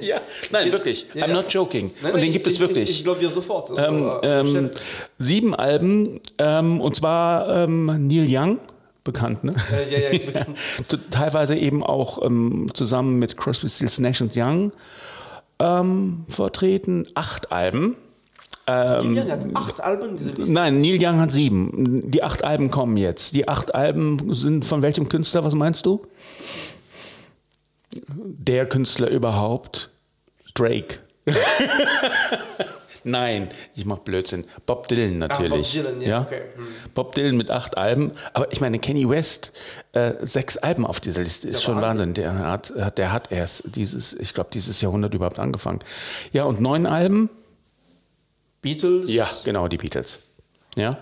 Ja, 0.00 0.20
nein, 0.50 0.72
wirklich. 0.72 1.06
Ja, 1.14 1.24
I'm 1.24 1.28
ja. 1.28 1.34
not 1.34 1.52
joking. 1.52 1.90
Nein, 2.00 2.12
Und 2.12 2.18
nein, 2.18 2.26
den 2.26 2.32
gibt 2.32 2.46
ich, 2.46 2.54
es 2.54 2.60
wirklich. 2.60 2.90
Ich, 2.90 3.04
glaube 3.04 3.20
dir 3.20 3.30
sofort. 3.30 3.70
Ähm, 3.76 4.10
äh, 4.22 4.40
ähm, 4.40 4.70
sieben 5.18 5.54
Alben, 5.54 6.20
ähm, 6.38 6.80
und 6.80 6.96
zwar 6.96 7.64
ähm, 7.64 8.06
Neil 8.06 8.26
Young, 8.28 8.58
bekannt, 9.04 9.44
ne? 9.44 9.54
äh, 9.72 9.92
ja, 9.92 10.10
ja, 10.10 10.26
bekannt. 10.26 10.58
Teilweise 11.10 11.56
eben 11.56 11.82
auch 11.82 12.22
ähm, 12.22 12.70
zusammen 12.74 13.18
mit 13.18 13.36
Crosby, 13.36 13.68
Stills, 13.68 13.98
Nash 13.98 14.20
und 14.20 14.36
Young 14.36 14.72
ähm, 15.58 16.24
vertreten. 16.28 17.06
Acht 17.14 17.52
Alben. 17.52 17.96
Ähm, 18.66 19.14
Neil 19.14 19.24
Young 19.24 19.30
hat 19.30 19.46
acht 19.54 19.80
Alben. 19.80 20.18
Nein, 20.52 20.80
Neil 20.80 20.98
Young 21.00 21.20
hat 21.20 21.32
sieben. 21.32 22.10
Die 22.10 22.22
acht 22.22 22.42
Alben 22.42 22.70
kommen 22.70 22.96
jetzt. 22.96 23.34
Die 23.34 23.48
acht 23.48 23.74
Alben 23.74 24.34
sind 24.34 24.64
von 24.64 24.82
welchem 24.82 25.08
Künstler, 25.08 25.44
was 25.44 25.54
meinst 25.54 25.86
du? 25.86 26.04
Der 27.92 28.66
Künstler 28.66 29.08
überhaupt? 29.08 29.90
Drake. 30.54 30.98
Nein, 33.08 33.50
ich 33.76 33.84
mach 33.84 33.98
Blödsinn. 34.00 34.44
Bob 34.66 34.88
Dylan 34.88 35.18
natürlich. 35.18 35.74
Bob 35.74 35.84
Dylan, 35.84 36.00
ja, 36.00 36.22
okay. 36.22 36.42
Hm. 36.56 36.66
Bob 36.92 37.14
Dylan 37.14 37.36
mit 37.36 37.52
acht 37.52 37.78
Alben. 37.78 38.10
Aber 38.34 38.52
ich 38.52 38.60
meine, 38.60 38.80
Kenny 38.80 39.08
West, 39.08 39.52
äh, 39.92 40.14
sechs 40.22 40.56
Alben 40.56 40.84
auf 40.84 40.98
dieser 40.98 41.22
Liste 41.22 41.46
ist 41.46 41.60
ja 41.60 41.66
schon 41.66 41.76
Wahnsinn. 41.80 42.08
Wahnsinn. 42.08 42.14
Der 42.14 42.34
hat, 42.48 42.72
hat- 42.76 42.98
der 42.98 43.12
hat 43.12 43.30
erst 43.30 43.76
dieses, 43.76 44.12
ich 44.12 44.34
glaube, 44.34 44.50
dieses 44.52 44.80
Jahrhundert 44.80 45.14
überhaupt 45.14 45.38
angefangen. 45.38 45.80
Ja, 46.32 46.44
und 46.44 46.60
neun 46.60 46.84
Alben? 46.84 47.30
Beatles. 48.60 49.04
Ja, 49.12 49.30
genau, 49.44 49.68
die 49.68 49.76
Beatles. 49.78 50.18
Ja, 50.76 50.98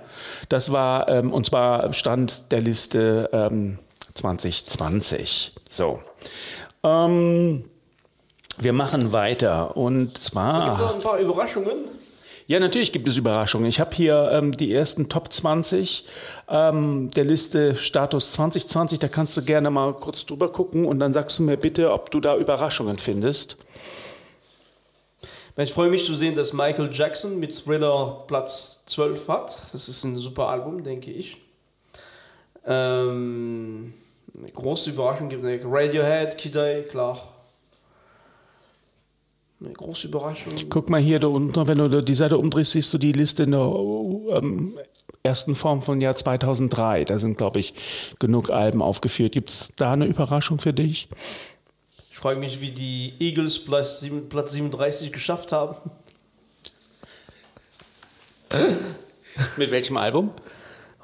das 0.50 0.72
war, 0.72 1.08
ähm, 1.08 1.32
und 1.32 1.46
zwar 1.46 1.90
Stand 1.94 2.52
der 2.52 2.60
Liste 2.60 3.30
ähm, 3.32 3.78
2020. 4.12 5.54
So. 5.70 6.00
Ähm, 6.82 7.64
wir 8.58 8.72
machen 8.72 9.12
weiter 9.12 9.76
und 9.76 10.06
Gibt 10.06 10.18
es 10.18 10.24
zwar. 10.24 10.78
noch 10.78 10.94
ein 10.94 11.00
paar 11.00 11.18
Überraschungen? 11.18 11.90
Ja, 12.46 12.60
natürlich 12.60 12.92
gibt 12.92 13.08
es 13.08 13.16
Überraschungen. 13.16 13.66
Ich 13.66 13.80
habe 13.80 13.96
hier 13.96 14.28
ähm, 14.32 14.52
die 14.52 14.72
ersten 14.72 15.08
Top 15.08 15.32
20 15.32 16.04
ähm, 16.48 17.10
der 17.10 17.24
Liste 17.24 17.74
Status 17.74 18.32
2020. 18.32 18.98
Da 18.98 19.08
kannst 19.08 19.34
du 19.36 19.42
gerne 19.42 19.70
mal 19.70 19.94
kurz 19.94 20.26
drüber 20.26 20.52
gucken 20.52 20.84
und 20.84 20.98
dann 20.98 21.14
sagst 21.14 21.38
du 21.38 21.42
mir 21.42 21.56
bitte, 21.56 21.90
ob 21.90 22.10
du 22.10 22.20
da 22.20 22.36
Überraschungen 22.36 22.98
findest. 22.98 23.56
Ich 25.56 25.72
freue 25.72 25.88
mich 25.88 26.04
zu 26.04 26.14
sehen, 26.16 26.34
dass 26.34 26.52
Michael 26.52 26.90
Jackson 26.92 27.38
mit 27.38 27.64
Thriller 27.64 28.24
Platz 28.26 28.82
12 28.86 29.28
hat. 29.28 29.56
Das 29.72 29.88
ist 29.88 30.04
ein 30.04 30.18
super 30.18 30.48
Album, 30.48 30.82
denke 30.82 31.12
ich. 31.12 31.38
Ähm, 32.66 33.94
eine 34.36 34.50
große 34.52 34.90
Überraschung 34.90 35.28
gibt 35.28 35.44
es 35.44 35.60
Radiohead, 35.64 36.36
Kid 36.36 36.56
A, 36.56 36.82
klar. 36.82 37.33
Eine 39.64 39.72
große 39.72 40.08
Überraschung. 40.08 40.52
Guck 40.68 40.90
mal 40.90 41.00
hier 41.00 41.18
da 41.18 41.28
unten, 41.28 41.66
wenn 41.66 41.78
du 41.78 42.02
die 42.02 42.14
Seite 42.14 42.36
umdrehst, 42.36 42.72
siehst 42.72 42.92
du 42.92 42.98
die 42.98 43.12
Liste 43.12 43.44
in 43.44 43.52
der 43.52 43.60
ähm, 43.60 44.78
ersten 45.22 45.54
Form 45.54 45.80
von 45.80 46.00
Jahr 46.00 46.16
2003. 46.16 47.04
Da 47.04 47.18
sind, 47.18 47.38
glaube 47.38 47.60
ich, 47.60 47.72
genug 48.18 48.50
Alben 48.50 48.82
aufgeführt. 48.82 49.32
Gibt 49.32 49.48
es 49.50 49.70
da 49.76 49.92
eine 49.92 50.04
Überraschung 50.04 50.58
für 50.58 50.74
dich? 50.74 51.08
Ich 52.10 52.18
freue 52.18 52.36
mich, 52.36 52.60
wie 52.60 52.70
die 52.70 53.14
Eagles 53.20 53.64
Platz, 53.64 54.06
Platz 54.28 54.52
37 54.52 55.12
geschafft 55.12 55.52
haben. 55.52 55.90
Mit 59.56 59.70
welchem 59.70 59.96
Album? 59.96 60.30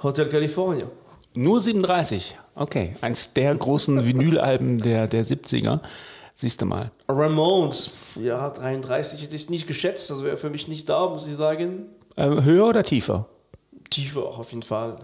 Hotel 0.03 0.29
California. 0.29 0.87
Nur 1.35 1.61
37. 1.61 2.37
Okay, 2.55 2.95
eins 3.01 3.33
der 3.33 3.55
großen 3.55 4.05
Vinylalben 4.05 4.79
der, 4.83 5.07
der 5.07 5.25
70er. 5.25 5.81
Siehst 6.41 6.63
du 6.63 6.65
mal. 6.65 6.91
Ramones, 7.07 7.91
ja, 8.19 8.49
33 8.49 9.23
hätte 9.23 9.37
ich 9.37 9.51
nicht 9.51 9.67
geschätzt. 9.67 10.11
Also 10.11 10.25
wäre 10.25 10.39
für 10.39 10.49
mich 10.49 10.69
nicht 10.69 10.89
da, 10.89 11.07
muss 11.07 11.27
ich 11.27 11.37
sagen. 11.37 11.83
Ähm, 12.17 12.43
höher 12.43 12.67
oder 12.67 12.83
tiefer? 12.83 13.27
Tiefer 13.91 14.23
auch 14.23 14.39
auf 14.39 14.51
jeden 14.51 14.63
Fall. 14.63 14.97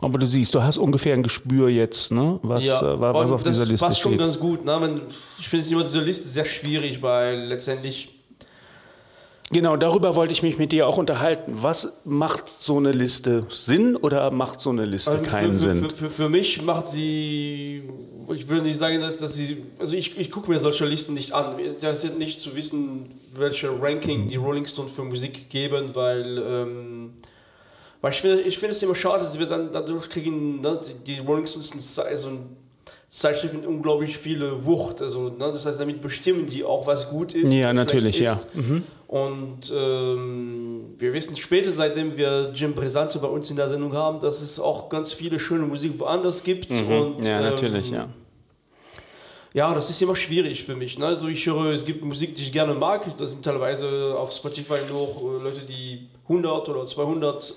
Aber 0.00 0.18
du 0.18 0.26
siehst, 0.26 0.56
du 0.56 0.62
hast 0.64 0.76
ungefähr 0.76 1.14
ein 1.14 1.22
Gespür 1.22 1.68
jetzt, 1.68 2.10
ne? 2.10 2.40
was, 2.42 2.64
äh, 2.64 3.00
was 3.00 3.30
auf 3.30 3.44
dieser 3.44 3.60
das 3.60 3.68
Liste 3.68 3.86
passt 3.86 4.00
schon 4.00 4.14
steht. 4.14 4.20
ganz 4.20 4.40
gut. 4.40 4.64
Ne? 4.64 5.02
Ich 5.38 5.48
finde 5.48 5.64
es 5.64 5.70
immer 5.70 5.84
diese 5.84 6.00
Liste 6.00 6.26
sehr 6.26 6.44
schwierig, 6.44 7.00
weil 7.00 7.44
letztendlich 7.44 8.18
Genau, 9.50 9.76
darüber 9.76 10.14
wollte 10.14 10.32
ich 10.32 10.42
mich 10.42 10.58
mit 10.58 10.72
dir 10.72 10.86
auch 10.86 10.98
unterhalten. 10.98 11.52
Was 11.54 12.00
macht 12.04 12.52
so 12.58 12.76
eine 12.76 12.92
Liste 12.92 13.46
Sinn 13.48 13.96
oder 13.96 14.30
macht 14.30 14.60
so 14.60 14.70
eine 14.70 14.84
Liste 14.84 15.12
Also 15.12 15.22
keinen 15.22 15.52
für, 15.52 15.58
Sinn? 15.58 15.84
Für, 15.84 15.94
für, 15.94 16.10
für 16.10 16.28
mich 16.28 16.60
macht 16.62 16.88
sie, 16.88 17.88
ich 18.34 18.48
würde 18.48 18.66
nicht 18.66 18.78
sagen, 18.78 19.00
dass, 19.00 19.18
dass 19.18 19.34
sie, 19.34 19.62
also 19.78 19.94
ich, 19.96 20.18
ich 20.18 20.30
gucke 20.30 20.50
mir 20.50 20.60
solche 20.60 20.84
Listen 20.84 21.14
nicht 21.14 21.32
an. 21.32 21.56
Das 21.80 22.04
ist 22.04 22.18
nicht 22.18 22.40
zu 22.40 22.54
wissen, 22.54 23.04
welche 23.34 23.70
Ranking 23.80 24.28
die 24.28 24.36
Rolling 24.36 24.66
Stones 24.66 24.92
für 24.92 25.04
Musik 25.04 25.48
geben, 25.48 25.94
weil, 25.94 26.38
ähm, 26.38 27.12
weil 28.00 28.12
ich 28.12 28.20
finde 28.20 28.42
ich 28.42 28.58
finde 28.58 28.74
es 28.74 28.82
immer 28.82 28.94
schade, 28.94 29.24
dass 29.24 29.38
wir 29.38 29.46
dann 29.46 29.72
dadurch 29.72 30.08
kriegen, 30.08 30.60
ne, 30.60 30.80
die, 31.06 31.14
die 31.14 31.18
Rolling 31.20 31.46
Stones 31.46 31.72
so 31.94 32.28
ein 32.28 32.56
Zeitschrift 33.10 33.54
mit 33.54 33.66
unglaublich 33.66 34.18
viele 34.18 34.64
Wucht. 34.64 35.00
Also, 35.00 35.30
ne, 35.30 35.50
das 35.52 35.64
heißt, 35.64 35.80
damit 35.80 36.02
bestimmen 36.02 36.46
die 36.46 36.62
auch, 36.62 36.86
was 36.86 37.08
gut 37.10 37.34
ist. 37.34 37.50
Ja, 37.50 37.72
natürlich, 37.72 38.18
ja. 38.18 38.34
ist. 38.34 38.48
Und 39.06 39.72
ähm, 39.74 40.94
wir 40.98 41.14
wissen 41.14 41.34
später, 41.36 41.72
seitdem 41.72 42.18
wir 42.18 42.52
Jim 42.54 42.74
Brisante 42.74 43.18
bei 43.18 43.28
uns 43.28 43.48
in 43.48 43.56
der 43.56 43.70
Sendung 43.70 43.94
haben, 43.94 44.20
dass 44.20 44.42
es 44.42 44.60
auch 44.60 44.90
ganz 44.90 45.14
viele 45.14 45.40
schöne 45.40 45.64
Musik 45.64 45.98
woanders 45.98 46.44
gibt. 46.44 46.70
Und, 46.70 47.18
Mhm. 47.20 47.22
ja, 47.22 47.38
ähm, 47.38 47.44
natürlich, 47.44 47.90
ja. 47.90 48.08
Ja, 49.54 49.72
das 49.74 49.88
ist 49.88 50.00
immer 50.02 50.14
schwierig 50.14 50.62
für 50.64 50.76
mich. 50.76 50.98
Ne? 50.98 51.06
Also 51.06 51.26
ich 51.28 51.46
höre, 51.46 51.72
es 51.72 51.86
gibt 51.86 52.04
Musik, 52.04 52.34
die 52.34 52.42
ich 52.42 52.52
gerne 52.52 52.74
mag. 52.74 53.06
Das 53.16 53.32
sind 53.32 53.42
teilweise 53.42 54.14
auf 54.16 54.30
Spotify 54.30 54.76
nur 54.90 55.38
äh, 55.40 55.42
Leute, 55.44 55.60
die 55.62 56.06
100 56.24 56.68
oder 56.68 56.86
200 56.86 57.50
äh, 57.50 57.54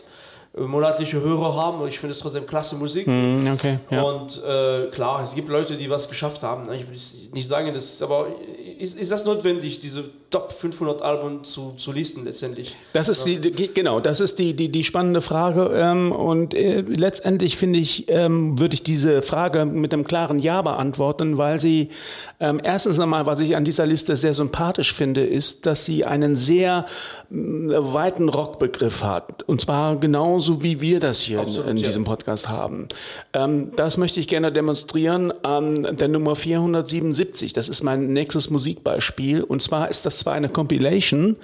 monatliche 0.53 1.22
Hörer 1.22 1.55
haben. 1.55 1.88
Ich 1.88 2.00
finde 2.00 2.12
es 2.12 2.20
trotzdem 2.20 2.46
klasse 2.46 2.75
Musik. 2.75 3.08
Mm, 3.08 3.48
okay, 3.53 3.79
ja. 3.89 4.01
Und 4.01 4.43
äh, 4.43 4.88
klar, 4.88 5.22
es 5.22 5.34
gibt 5.34 5.50
Leute, 5.50 5.77
die 5.77 5.89
was 5.89 6.10
geschafft 6.10 6.43
haben. 6.43 6.72
Ich 6.74 6.88
will 6.88 7.31
nicht 7.34 7.48
sagen, 7.48 7.74
das, 7.74 8.01
aber 8.01 8.27
ist, 8.77 8.98
ist 8.98 9.12
das 9.12 9.24
notwendig, 9.25 9.79
diese 9.79 10.05
Top 10.32 10.54
500 10.54 11.02
Alben 11.02 11.44
zu, 11.44 11.74
zu 11.76 11.92
listen 11.92 12.24
letztendlich? 12.24 12.78
Das 12.94 13.10
ist 13.10 13.26
die, 13.26 13.38
die 13.38 13.74
genau, 13.74 14.00
das 14.00 14.22
ist 14.22 14.40
die, 14.40 14.54
die, 14.54 14.70
die 14.70 14.86
spannende 14.86 15.20
Frage. 15.20 15.72
Ähm, 15.76 16.14
und 16.14 16.54
äh, 16.54 16.80
letztendlich 16.80 17.58
finde 17.58 17.80
ich, 17.80 18.06
ähm, 18.08 18.58
würde 18.58 18.74
ich 18.76 18.82
diese 18.82 19.22
Frage 19.22 19.66
mit 19.66 19.94
einem 19.94 20.06
klaren 20.06 20.40
Ja 20.40 20.62
beantworten, 20.62 21.38
weil 21.38 21.60
sie 21.60 21.90
ähm, 22.40 22.62
erstens 22.64 22.98
einmal, 22.98 23.26
was 23.26 23.42
ich 23.42 23.58
an 23.58 23.66
dieser 23.66 23.86
Liste 23.86 24.16
sehr 24.16 24.34
sympathisch 24.34 24.94
finde, 24.94 25.26
ist, 25.26 25.66
dass 25.66 25.84
sie 25.84 26.06
einen 26.06 26.38
sehr 26.38 26.86
äh, 27.30 27.36
weiten 27.36 28.30
Rockbegriff 28.30 29.04
hat. 29.04 29.44
Und 29.44 29.60
zwar 29.60 29.98
genauso 29.98 30.64
wie 30.64 30.80
wir 30.80 31.02
das 31.02 31.20
hier 31.20 31.42
Absolut, 31.42 31.66
in, 31.66 31.72
in 31.72 31.78
ja. 31.78 31.88
diesem 31.88 32.06
Podcast 32.06 32.48
haben. 32.48 32.88
Das 33.76 33.98
möchte 33.98 34.20
ich 34.20 34.28
gerne 34.28 34.52
demonstrieren 34.52 35.34
an 35.44 35.98
der 35.98 36.08
Nummer 36.08 36.36
477. 36.36 37.54
Das 37.54 37.68
ist 37.70 37.84
mein 37.84 38.14
nächstes 38.14 38.50
Musikbeispiel. 38.50 39.44
Und 39.44 39.62
zwar 39.62 39.90
ist 39.90 40.06
das 40.06 40.21
zwar 40.22 40.34
eine 40.34 40.50
Compilation, 40.50 41.36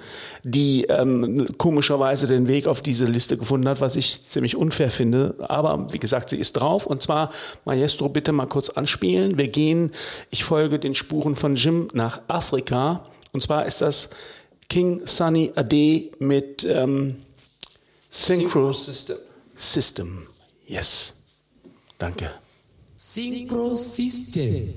die 0.42 0.84
ähm, 0.84 1.48
komischerweise 1.58 2.26
den 2.26 2.48
Weg 2.48 2.66
auf 2.66 2.80
diese 2.80 3.04
Liste 3.04 3.36
gefunden 3.36 3.68
hat, 3.68 3.80
was 3.80 3.96
ich 3.96 4.22
ziemlich 4.22 4.56
unfair 4.56 4.90
finde. 4.90 5.34
Aber 5.40 5.92
wie 5.92 5.98
gesagt, 5.98 6.30
sie 6.30 6.38
ist 6.38 6.54
drauf. 6.54 6.86
Und 6.86 7.02
zwar, 7.02 7.30
Maestro, 7.64 8.08
bitte 8.08 8.32
mal 8.32 8.46
kurz 8.46 8.70
anspielen. 8.70 9.38
Wir 9.38 9.48
gehen, 9.48 9.92
ich 10.30 10.44
folge 10.44 10.78
den 10.78 10.94
Spuren 10.94 11.36
von 11.36 11.56
Jim 11.56 11.88
nach 11.92 12.20
Afrika. 12.28 13.04
Und 13.32 13.42
zwar 13.42 13.66
ist 13.66 13.80
das 13.80 14.10
King 14.68 15.02
Sunny 15.06 15.52
Ade 15.54 16.10
mit 16.18 16.64
ähm, 16.64 17.16
Synchro 18.10 18.72
System. 18.72 19.16
System. 19.54 20.26
Yes. 20.66 21.14
Danke. 21.98 22.30
Synchro 22.96 23.74
System. 23.74 24.74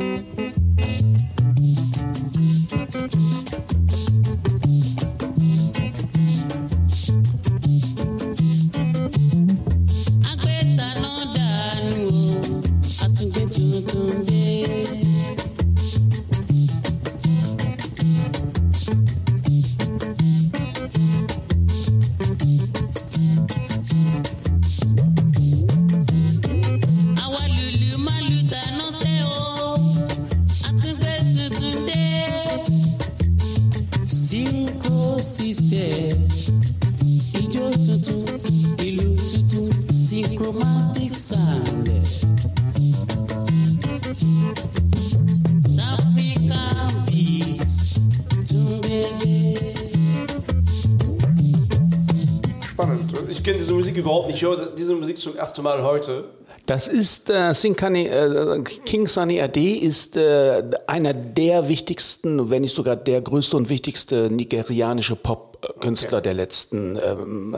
Höre 54.71 54.75
diese 54.75 54.95
Musik 54.95 55.17
zum 55.17 55.35
ersten 55.35 55.61
Mal 55.61 55.83
heute. 55.83 56.25
Das 56.65 56.87
ist 56.87 57.29
äh, 57.29 57.53
Sinkani, 57.53 58.05
äh, 58.05 58.61
King 58.61 59.07
Sunny 59.07 59.41
Ade 59.41 59.77
ist 59.77 60.15
äh, 60.15 60.63
einer 60.87 61.13
der 61.13 61.67
wichtigsten, 61.67 62.49
wenn 62.49 62.61
nicht 62.61 62.75
sogar 62.75 62.95
der 62.95 63.21
größte 63.21 63.57
und 63.57 63.69
wichtigste 63.69 64.29
nigerianische 64.29 65.15
Popkünstler 65.15 66.19
okay. 66.19 66.23
der 66.23 66.33
letzten 66.35 66.97
ähm, 67.03 67.55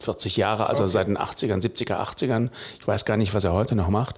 40 0.00 0.36
Jahre, 0.36 0.66
also 0.66 0.82
okay. 0.82 0.92
seit 0.92 1.06
den 1.08 1.18
80ern, 1.18 1.62
70er, 1.62 2.00
80ern. 2.00 2.48
Ich 2.80 2.88
weiß 2.88 3.04
gar 3.04 3.16
nicht, 3.16 3.34
was 3.34 3.44
er 3.44 3.52
heute 3.52 3.76
noch 3.76 3.88
macht. 3.88 4.16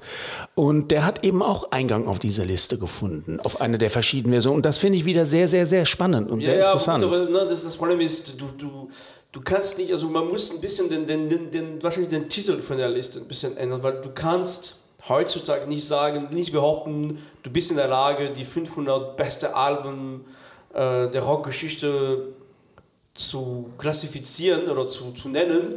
Und 0.55 0.91
der 0.91 1.05
hat 1.05 1.25
eben 1.25 1.43
auch 1.43 1.73
Eingang 1.73 2.07
auf 2.07 2.19
diese 2.19 2.45
Liste 2.45 2.79
gefunden, 2.79 3.39
auf 3.41 3.61
eine 3.61 3.79
der 3.79 3.91
verschiedenen 3.91 4.33
Versionen. 4.33 4.57
Und 4.57 4.67
das 4.67 4.79
finde 4.79 4.97
ich 4.97 5.05
wieder 5.05 5.27
sehr, 5.27 5.47
sehr, 5.47 5.67
sehr 5.67 5.85
spannend 5.85 6.31
und 6.31 6.41
ja, 6.41 6.45
sehr 6.47 6.59
ja, 6.59 6.65
interessant. 6.67 7.05
Aber, 7.05 7.19
ne, 7.19 7.47
das, 7.49 7.65
das 7.65 7.77
Problem 7.77 8.01
ist, 8.01 8.41
du, 8.41 8.47
du 8.57 8.89
du 9.33 9.41
kannst 9.41 9.79
nicht, 9.79 9.91
also 9.91 10.09
man 10.09 10.29
muss 10.29 10.53
ein 10.53 10.61
bisschen 10.61 10.89
den, 10.89 11.07
den, 11.07 11.29
den, 11.29 11.51
den, 11.51 11.83
wahrscheinlich 11.83 12.11
den 12.11 12.29
Titel 12.29 12.61
von 12.61 12.77
der 12.77 12.89
Liste 12.89 13.19
ein 13.19 13.27
bisschen 13.27 13.57
ändern, 13.57 13.83
weil 13.83 14.01
du 14.01 14.11
kannst 14.11 14.83
heutzutage 15.09 15.67
nicht 15.67 15.85
sagen, 15.85 16.29
nicht 16.31 16.53
behaupten, 16.53 17.19
du 17.43 17.51
bist 17.51 17.71
in 17.71 17.77
der 17.77 17.89
Lage, 17.89 18.31
die 18.31 18.45
500 18.45 19.17
beste 19.17 19.57
Alben 19.57 20.25
äh, 20.73 21.09
der 21.09 21.23
Rockgeschichte 21.23 22.29
zu 23.15 23.71
klassifizieren 23.79 24.69
oder 24.71 24.87
zu, 24.87 25.13
zu 25.13 25.29
nennen, 25.29 25.75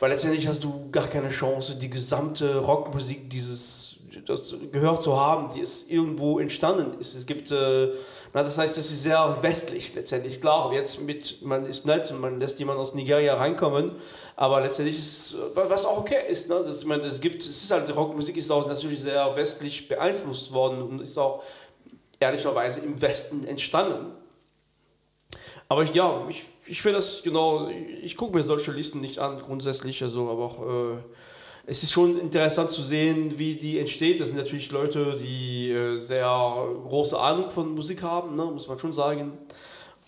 weil 0.00 0.10
letztendlich 0.10 0.46
hast 0.46 0.64
du 0.64 0.88
gar 0.90 1.06
keine 1.06 1.30
Chance, 1.30 1.76
die 1.76 1.88
gesamte 1.88 2.58
Rockmusik 2.58 3.30
dieses 3.30 3.95
das 4.24 4.54
gehört 4.72 5.02
zu 5.02 5.18
haben, 5.18 5.52
die 5.54 5.60
es 5.60 5.88
irgendwo 5.88 6.38
entstanden 6.38 6.98
ist. 7.00 7.14
Es 7.14 7.26
gibt 7.26 7.50
äh, 7.50 7.92
na, 8.36 8.42
das 8.42 8.58
heißt, 8.58 8.76
es 8.76 8.90
ist 8.90 9.02
sehr 9.02 9.38
westlich 9.40 9.94
letztendlich. 9.94 10.42
Klar, 10.42 10.70
jetzt 10.74 11.00
mit, 11.00 11.40
man 11.40 11.64
ist 11.64 11.86
nett 11.86 12.10
und 12.10 12.20
man 12.20 12.38
lässt 12.38 12.58
jemanden 12.58 12.82
aus 12.82 12.92
Nigeria 12.92 13.34
reinkommen, 13.34 13.92
aber 14.36 14.60
letztendlich 14.60 14.98
ist, 14.98 15.34
was 15.54 15.86
auch 15.86 16.00
okay 16.00 16.18
ist, 16.28 16.50
ne? 16.50 16.62
das, 16.62 16.80
ich 16.80 16.86
meine, 16.86 17.04
es 17.04 17.22
gibt, 17.22 17.40
es 17.40 17.48
ist 17.48 17.70
halt, 17.70 17.96
Rockmusik 17.96 18.36
ist 18.36 18.50
auch 18.50 18.68
natürlich 18.68 19.00
sehr 19.00 19.34
westlich 19.36 19.88
beeinflusst 19.88 20.52
worden 20.52 20.82
und 20.82 21.00
ist 21.00 21.16
auch 21.16 21.44
ehrlicherweise 22.20 22.80
im 22.80 23.00
Westen 23.00 23.46
entstanden. 23.46 24.12
Aber 25.70 25.84
ich, 25.84 25.94
ja, 25.94 26.26
ich, 26.28 26.44
ich 26.66 26.82
finde 26.82 26.98
das 26.98 27.22
genau, 27.22 27.70
ich 28.02 28.18
gucke 28.18 28.36
mir 28.36 28.44
solche 28.44 28.70
Listen 28.70 29.00
nicht 29.00 29.18
an, 29.18 29.40
grundsätzlich, 29.40 30.02
also, 30.02 30.28
aber 30.28 30.44
auch, 30.44 30.62
äh, 30.62 30.98
es 31.66 31.82
ist 31.82 31.92
schon 31.92 32.18
interessant 32.20 32.70
zu 32.70 32.82
sehen, 32.82 33.38
wie 33.38 33.56
die 33.56 33.78
entsteht. 33.78 34.20
Das 34.20 34.28
sind 34.28 34.38
natürlich 34.38 34.70
Leute, 34.70 35.18
die 35.20 35.70
äh, 35.70 35.96
sehr 35.96 36.26
große 36.88 37.18
Ahnung 37.18 37.50
von 37.50 37.74
Musik 37.74 38.02
haben, 38.02 38.36
ne, 38.36 38.44
muss 38.44 38.68
man 38.68 38.78
schon 38.78 38.92
sagen. 38.92 39.32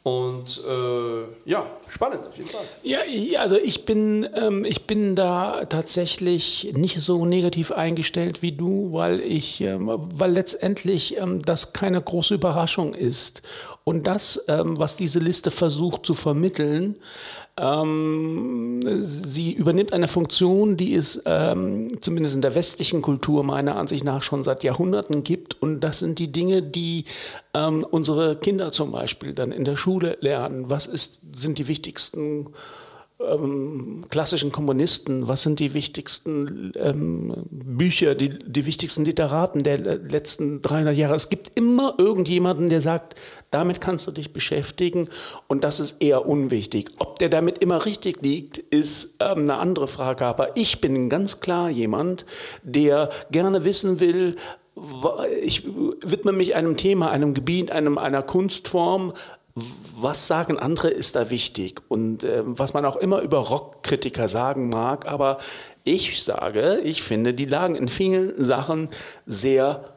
Und 0.04 0.62
äh, 0.66 1.50
ja, 1.50 1.66
spannend 1.88 2.26
auf 2.26 2.36
jeden 2.38 2.48
Fall. 2.48 2.64
Ja, 2.82 3.00
also 3.40 3.58
ich 3.58 3.84
bin, 3.84 4.26
ähm, 4.34 4.64
ich 4.64 4.86
bin 4.86 5.16
da 5.16 5.64
tatsächlich 5.66 6.72
nicht 6.74 7.00
so 7.00 7.26
negativ 7.26 7.72
eingestellt 7.72 8.40
wie 8.40 8.52
du, 8.52 8.92
weil 8.92 9.20
ich, 9.20 9.60
ähm, 9.60 9.90
weil 9.90 10.32
letztendlich 10.32 11.18
ähm, 11.18 11.42
das 11.42 11.72
keine 11.72 12.00
große 12.00 12.34
Überraschung 12.34 12.94
ist. 12.94 13.42
Und 13.84 14.06
das, 14.06 14.42
ähm, 14.48 14.78
was 14.78 14.96
diese 14.96 15.18
Liste 15.18 15.50
versucht 15.50 16.06
zu 16.06 16.14
vermitteln, 16.14 16.96
ähm, 17.60 18.80
sie 19.02 19.52
übernimmt 19.52 19.92
eine 19.92 20.08
Funktion, 20.08 20.76
die 20.76 20.94
es 20.94 21.20
ähm, 21.24 22.00
zumindest 22.00 22.36
in 22.36 22.42
der 22.42 22.54
westlichen 22.54 23.02
Kultur 23.02 23.42
meiner 23.44 23.76
Ansicht 23.76 24.04
nach 24.04 24.22
schon 24.22 24.42
seit 24.42 24.64
Jahrhunderten 24.64 25.24
gibt. 25.24 25.60
Und 25.60 25.80
das 25.80 25.98
sind 25.98 26.18
die 26.18 26.32
Dinge, 26.32 26.62
die 26.62 27.04
ähm, 27.54 27.84
unsere 27.88 28.36
Kinder 28.36 28.72
zum 28.72 28.92
Beispiel 28.92 29.34
dann 29.34 29.52
in 29.52 29.64
der 29.64 29.76
Schule 29.76 30.18
lernen. 30.20 30.70
Was 30.70 30.86
ist, 30.86 31.20
sind 31.34 31.58
die 31.58 31.68
wichtigsten 31.68 32.48
ähm, 33.20 34.04
klassischen 34.10 34.52
Komponisten, 34.52 35.26
was 35.26 35.42
sind 35.42 35.58
die 35.58 35.74
wichtigsten 35.74 36.72
ähm, 36.76 37.34
Bücher, 37.50 38.14
die, 38.14 38.38
die 38.38 38.66
wichtigsten 38.66 39.04
Literaten 39.04 39.62
der 39.62 39.78
letzten 39.78 40.62
300 40.62 40.96
Jahre. 40.96 41.14
Es 41.14 41.28
gibt 41.28 41.52
immer 41.56 41.94
irgendjemanden, 41.98 42.68
der 42.68 42.80
sagt, 42.80 43.18
damit 43.50 43.80
kannst 43.80 44.06
du 44.06 44.12
dich 44.12 44.32
beschäftigen 44.32 45.08
und 45.48 45.64
das 45.64 45.80
ist 45.80 46.00
eher 46.00 46.26
unwichtig. 46.26 46.90
Ob 46.98 47.18
der 47.18 47.28
damit 47.28 47.58
immer 47.58 47.84
richtig 47.84 48.22
liegt, 48.22 48.58
ist 48.58 49.16
ähm, 49.20 49.42
eine 49.42 49.56
andere 49.56 49.88
Frage. 49.88 50.24
Aber 50.24 50.56
ich 50.56 50.80
bin 50.80 51.08
ganz 51.08 51.40
klar 51.40 51.70
jemand, 51.70 52.24
der 52.62 53.10
gerne 53.30 53.64
wissen 53.64 54.00
will, 54.00 54.36
ich 55.42 55.64
widme 55.66 56.32
mich 56.32 56.54
einem 56.54 56.76
Thema, 56.76 57.10
einem 57.10 57.34
Gebiet, 57.34 57.70
einem, 57.70 57.98
einer 57.98 58.22
Kunstform, 58.22 59.12
was 59.96 60.26
sagen 60.26 60.58
andere, 60.58 60.88
ist 60.88 61.16
da 61.16 61.30
wichtig. 61.30 61.80
Und 61.88 62.24
äh, 62.24 62.42
was 62.44 62.74
man 62.74 62.84
auch 62.84 62.96
immer 62.96 63.20
über 63.20 63.38
Rockkritiker 63.38 64.28
sagen 64.28 64.68
mag, 64.68 65.06
aber 65.06 65.38
ich 65.84 66.22
sage, 66.22 66.80
ich 66.84 67.02
finde, 67.02 67.34
die 67.34 67.46
lagen 67.46 67.74
in 67.74 67.88
vielen 67.88 68.42
Sachen 68.42 68.90
sehr 69.26 69.94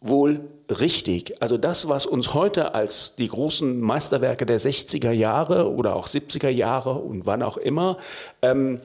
wohl 0.00 0.40
richtig. 0.80 1.40
Also 1.42 1.58
das, 1.58 1.88
was 1.88 2.06
uns 2.06 2.34
heute 2.34 2.74
als 2.74 3.14
die 3.16 3.28
großen 3.28 3.80
Meisterwerke 3.80 4.46
der 4.46 4.60
60er 4.60 5.10
Jahre 5.10 5.72
oder 5.72 5.96
auch 5.96 6.08
70er 6.08 6.48
Jahre 6.48 6.94
und 6.94 7.26
wann 7.26 7.42
auch 7.42 7.56
immer 7.56 7.98
ähm, 8.40 8.80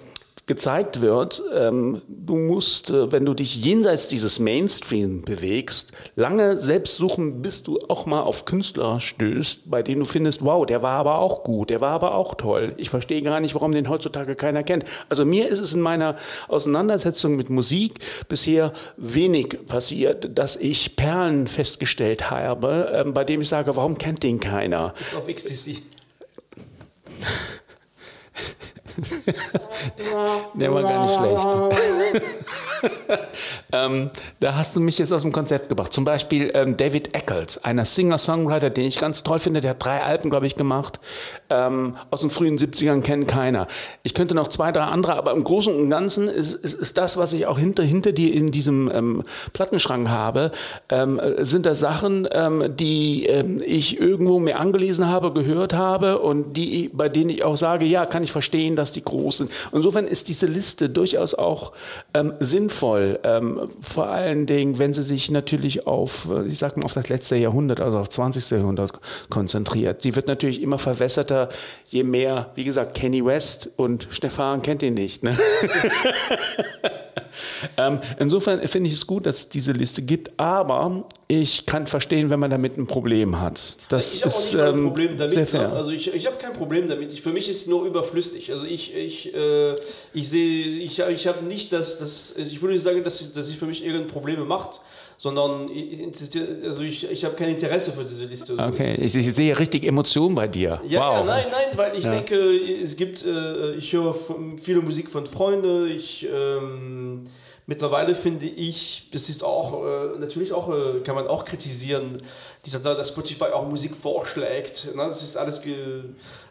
gezeigt 0.47 1.01
wird, 1.01 1.43
ähm, 1.53 2.01
du 2.07 2.37
musst, 2.37 2.89
äh, 2.89 3.11
wenn 3.11 3.25
du 3.25 3.33
dich 3.33 3.57
jenseits 3.57 4.07
dieses 4.07 4.39
Mainstream 4.39 5.21
bewegst, 5.21 5.91
lange 6.15 6.57
selbst 6.57 6.95
suchen, 6.95 7.41
bis 7.41 7.63
du 7.63 7.77
auch 7.89 8.05
mal 8.05 8.21
auf 8.21 8.45
Künstler 8.45 9.01
stößt, 9.01 9.69
bei 9.69 9.83
denen 9.83 9.99
du 9.99 10.05
findest, 10.05 10.43
wow, 10.43 10.65
der 10.65 10.81
war 10.81 10.93
aber 10.99 11.19
auch 11.19 11.43
gut, 11.43 11.69
der 11.69 11.81
war 11.81 11.91
aber 11.91 12.15
auch 12.15 12.35
toll. 12.35 12.73
Ich 12.77 12.89
verstehe 12.89 13.21
gar 13.21 13.41
nicht, 13.41 13.55
warum 13.55 13.73
den 13.73 13.89
heutzutage 13.89 14.35
keiner 14.35 14.63
kennt. 14.63 14.85
Also 15.09 15.25
mir 15.25 15.49
ist 15.49 15.59
es 15.59 15.73
in 15.73 15.81
meiner 15.81 16.15
Auseinandersetzung 16.47 17.35
mit 17.35 17.49
Musik 17.49 17.99
bisher 18.29 18.71
wenig 18.95 19.67
passiert, 19.67 20.37
dass 20.37 20.55
ich 20.55 20.95
Perlen 20.95 21.47
festgestellt 21.47 22.31
habe, 22.31 22.89
ähm, 22.93 23.13
bei 23.13 23.25
dem 23.25 23.41
ich 23.41 23.49
sage, 23.49 23.75
warum 23.75 23.97
kennt 23.97 24.23
den 24.23 24.39
keiner? 24.39 24.93
Ist 24.97 25.15
auf 25.15 25.27
XTC. 25.27 25.81
Der 30.53 30.73
war 30.73 30.81
gar 30.81 31.05
nicht 31.05 31.15
schlecht. 31.15 32.25
ähm, 33.71 34.09
da 34.39 34.55
hast 34.55 34.75
du 34.75 34.79
mich 34.79 34.97
jetzt 34.97 35.11
aus 35.11 35.21
dem 35.21 35.31
Konzept 35.31 35.69
gebracht. 35.69 35.93
Zum 35.93 36.05
Beispiel 36.05 36.51
ähm, 36.53 36.77
David 36.77 37.15
Eccles, 37.15 37.63
einer 37.63 37.85
Singer-Songwriter, 37.85 38.69
den 38.69 38.85
ich 38.85 38.99
ganz 38.99 39.23
toll 39.23 39.39
finde. 39.39 39.61
Der 39.61 39.71
hat 39.71 39.83
drei 39.83 40.01
Alben, 40.01 40.29
glaube 40.29 40.47
ich, 40.47 40.55
gemacht. 40.55 40.99
Ähm, 41.49 41.95
aus 42.11 42.21
den 42.21 42.29
frühen 42.29 42.57
70ern 42.57 43.01
kennt 43.01 43.27
keiner. 43.27 43.67
Ich 44.03 44.13
könnte 44.13 44.35
noch 44.35 44.49
zwei, 44.49 44.71
drei 44.71 44.83
andere, 44.83 45.15
aber 45.15 45.31
im 45.31 45.43
Großen 45.43 45.73
und 45.73 45.89
Ganzen 45.89 46.27
ist, 46.27 46.53
ist, 46.53 46.73
ist 46.73 46.97
das, 46.97 47.17
was 47.17 47.33
ich 47.33 47.47
auch 47.47 47.59
hinter, 47.59 47.83
hinter 47.83 48.11
dir 48.11 48.33
in 48.33 48.51
diesem 48.51 48.91
ähm, 48.93 49.23
Plattenschrank 49.53 50.09
habe, 50.09 50.51
ähm, 50.89 51.19
sind 51.39 51.65
das 51.65 51.79
Sachen, 51.79 52.27
ähm, 52.31 52.75
die 52.75 53.27
ich 53.27 53.99
irgendwo 53.99 54.39
mir 54.39 54.59
angelesen 54.59 55.07
habe, 55.07 55.33
gehört 55.33 55.73
habe 55.73 56.19
und 56.19 56.55
die, 56.57 56.89
bei 56.93 57.09
denen 57.09 57.29
ich 57.29 57.43
auch 57.43 57.57
sage, 57.57 57.85
ja, 57.85 58.05
kann 58.05 58.23
ich 58.23 58.31
verstehen, 58.31 58.75
dass 58.75 58.91
die 58.91 59.03
groß 59.03 59.37
sind. 59.37 59.51
Insofern 59.71 60.07
ist 60.07 60.27
diese 60.27 60.45
Liste 60.45 60.89
durchaus 60.89 61.33
auch 61.33 61.73
ähm, 62.13 62.33
sinnvoll, 62.39 62.66
ähm, 63.23 63.69
vor 63.81 64.07
allen 64.07 64.45
Dingen, 64.45 64.79
wenn 64.79 64.93
sie 64.93 65.03
sich 65.03 65.31
natürlich 65.31 65.87
auf, 65.87 66.27
äh, 66.31 66.45
ich 66.45 66.57
sag 66.57 66.77
mal, 66.77 66.85
auf 66.85 66.93
das 66.93 67.09
letzte 67.09 67.35
Jahrhundert, 67.35 67.79
also 67.79 67.97
auf 67.97 68.09
20. 68.09 68.49
Jahrhundert 68.51 68.91
konzentriert. 69.29 70.03
Die 70.03 70.15
wird 70.15 70.27
natürlich 70.27 70.61
immer 70.61 70.79
verwässerter, 70.79 71.49
je 71.87 72.03
mehr, 72.03 72.51
wie 72.55 72.63
gesagt, 72.63 72.95
Kenny 72.95 73.23
West 73.25 73.69
und 73.75 74.07
Stefan 74.11 74.61
kennt 74.61 74.83
ihn 74.83 74.93
nicht. 74.93 75.23
Ne? 75.23 75.37
ähm, 77.77 77.99
insofern 78.19 78.65
finde 78.67 78.87
ich 78.87 78.95
es 78.95 79.05
gut, 79.05 79.25
dass 79.25 79.39
es 79.39 79.49
diese 79.49 79.71
Liste 79.73 80.01
gibt, 80.01 80.39
aber 80.39 81.05
ich 81.27 81.65
kann 81.65 81.87
verstehen, 81.87 82.29
wenn 82.29 82.39
man 82.39 82.49
damit 82.49 82.77
ein 82.77 82.87
Problem 82.87 83.39
hat. 83.41 83.75
Das 83.89 84.13
ich 84.13 84.25
ist 84.25 84.51
nicht 84.51 84.53
mal 84.55 84.69
ein 84.69 84.77
ähm, 84.79 84.85
Problem 84.85 85.17
damit. 85.17 85.33
sehr 85.33 85.41
ne? 85.41 85.45
fair. 85.45 85.73
Also 85.73 85.91
ich, 85.91 86.13
ich 86.13 86.25
habe 86.25 86.37
kein 86.37 86.53
Problem 86.53 86.87
damit. 86.87 87.11
Ich, 87.11 87.21
für 87.21 87.31
mich 87.31 87.49
ist 87.49 87.61
es 87.61 87.67
nur 87.67 87.85
überflüssig. 87.85 88.51
Also 88.51 88.65
ich, 88.65 88.95
ich, 88.95 89.35
äh, 89.35 89.75
ich 90.13 90.29
sehe, 90.29 90.65
ich, 90.65 90.99
ich 90.99 91.27
habe 91.27 91.43
nicht 91.45 91.73
das, 91.73 91.97
das, 91.99 92.35
ich 92.37 92.61
würde 92.61 92.73
nicht 92.73 92.83
sagen, 92.83 93.03
dass, 93.03 93.19
es- 93.19 93.33
dass 93.33 93.51
für 93.57 93.65
mich 93.65 93.83
irgendein 93.83 94.07
Probleme 94.07 94.45
macht, 94.45 94.81
sondern 95.17 95.69
ich, 95.69 95.99
also 96.63 96.81
ich, 96.83 97.09
ich 97.09 97.25
habe 97.25 97.35
kein 97.35 97.49
Interesse 97.49 97.91
für 97.91 98.03
diese 98.03 98.25
Liste. 98.25 98.53
Okay, 98.53 98.93
ich, 98.99 99.15
ich 99.15 99.35
sehe 99.35 99.57
richtig 99.57 99.83
Emotionen 99.85 100.35
bei 100.35 100.47
dir. 100.47 100.79
Ja, 100.87 100.99
wow. 101.01 101.17
ja, 101.17 101.23
nein, 101.23 101.45
nein, 101.51 101.77
weil 101.77 101.97
ich 101.97 102.03
Ja. 102.03 102.11
denke, 102.11 102.35
es 102.35 102.95
gibt, 102.95 103.25
äh, 103.25 103.73
ich 103.73 103.91
höre 103.93 104.15
viele 104.61 104.81
Musik 104.81 105.09
von 105.09 105.25
Freunden. 105.25 105.87
Ich 105.87 106.27
ähm, 106.31 107.23
mittlerweile 107.65 108.13
finde 108.15 108.45
ich, 108.45 109.09
das 109.11 109.27
ist 109.29 109.43
auch 109.43 109.83
äh, 109.83 110.19
natürlich 110.19 110.53
auch 110.53 110.69
äh, 110.69 110.99
kann 111.01 111.15
man 111.15 111.27
auch 111.27 111.45
kritisieren, 111.45 112.17
dieser 112.65 112.79
dass 112.79 113.09
Spotify 113.09 113.45
auch 113.45 113.67
Musik 113.67 113.95
vorschlägt. 113.95 114.95
Ne? 114.95 115.05
Das 115.07 115.23
ist 115.23 115.35
alles 115.35 115.61
ge, 115.61 115.75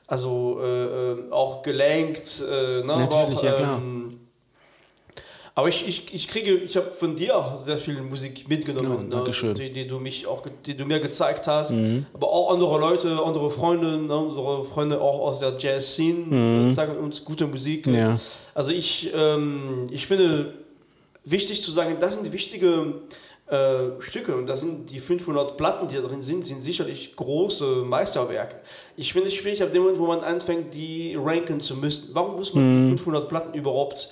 also 0.07 0.61
äh, 0.63 1.13
äh, 1.13 1.31
auch 1.31 1.63
gelenkt. 1.63 2.43
Äh, 2.49 2.81
ne? 2.81 2.85
Natürlich, 2.85 3.39
auch, 3.39 3.43
ja, 3.45 3.53
klar. 3.55 3.79
ähm, 3.79 4.06
aber 5.59 5.69
ich, 5.71 5.89
ich, 5.89 6.13
ich 6.13 6.29
kriege, 6.29 6.55
ich 6.55 6.77
habe 6.77 6.93
von 6.93 7.17
dir 7.17 7.35
auch 7.35 7.59
sehr 7.59 7.79
viel 7.79 8.03
Musik 8.03 8.47
mitgenommen, 8.47 9.11
Ja, 9.11 9.23
ne, 9.23 9.55
die, 9.55 9.73
die 9.73 9.89
du 9.89 9.99
mich 9.99 10.27
auch, 10.27 10.43
die 10.67 10.77
du 10.77 10.85
mir 10.85 11.01
gezeigt 11.01 11.47
hast. 11.47 11.71
Mhm. 11.71 12.05
Aber 12.13 12.29
auch 12.31 12.53
andere 12.53 12.79
Leute, 12.79 13.19
andere 13.25 13.51
Freunde, 13.51 13.97
ne, 13.97 14.15
unsere 14.19 14.63
Freunde 14.65 15.01
auch 15.01 15.19
aus 15.19 15.39
der 15.39 15.55
Jazz-Scene 15.59 16.69
äh, 16.69 16.73
sagen 16.75 16.99
uns 16.99 17.25
gute 17.25 17.47
Musik. 17.47 17.87
Mhm. 17.87 17.95
Ja. 17.95 18.21
Also 18.53 18.71
ich, 18.71 19.11
ähm, 19.17 19.89
ich 19.91 20.07
finde 20.07 20.53
wichtig 21.25 21.63
zu 21.63 21.71
sagen, 21.71 21.97
das 22.01 22.17
sind 22.17 22.31
wichtige 22.35 23.01
äh, 23.47 23.99
Stücke 24.01 24.37
und 24.37 24.47
das 24.47 24.61
sind 24.61 24.91
die 24.91 24.99
500 24.99 25.57
Platten, 25.57 25.89
die 25.89 25.95
da 25.95 26.03
drin 26.03 26.21
sind, 26.21 26.45
sind 26.45 26.63
sicherlich 26.63 27.17
große 27.17 27.65
Meisterwerke. 27.87 28.57
Ich 28.97 29.13
finde 29.15 29.29
es 29.29 29.35
schwierig 29.35 29.63
ab 29.63 29.73
dem 29.73 29.83
Moment, 29.83 29.99
wo 30.01 30.07
man 30.07 30.21
anfängt, 30.21 30.75
die 30.75 31.17
ranken 31.19 31.61
zu 31.61 31.77
müssen. 31.77 32.11
Warum 32.13 32.37
muss 32.37 32.53
man 32.53 32.65
Mhm. 32.65 32.91
die 32.91 32.99
500 32.99 33.29
Platten 33.29 33.57
überhaupt 33.57 34.11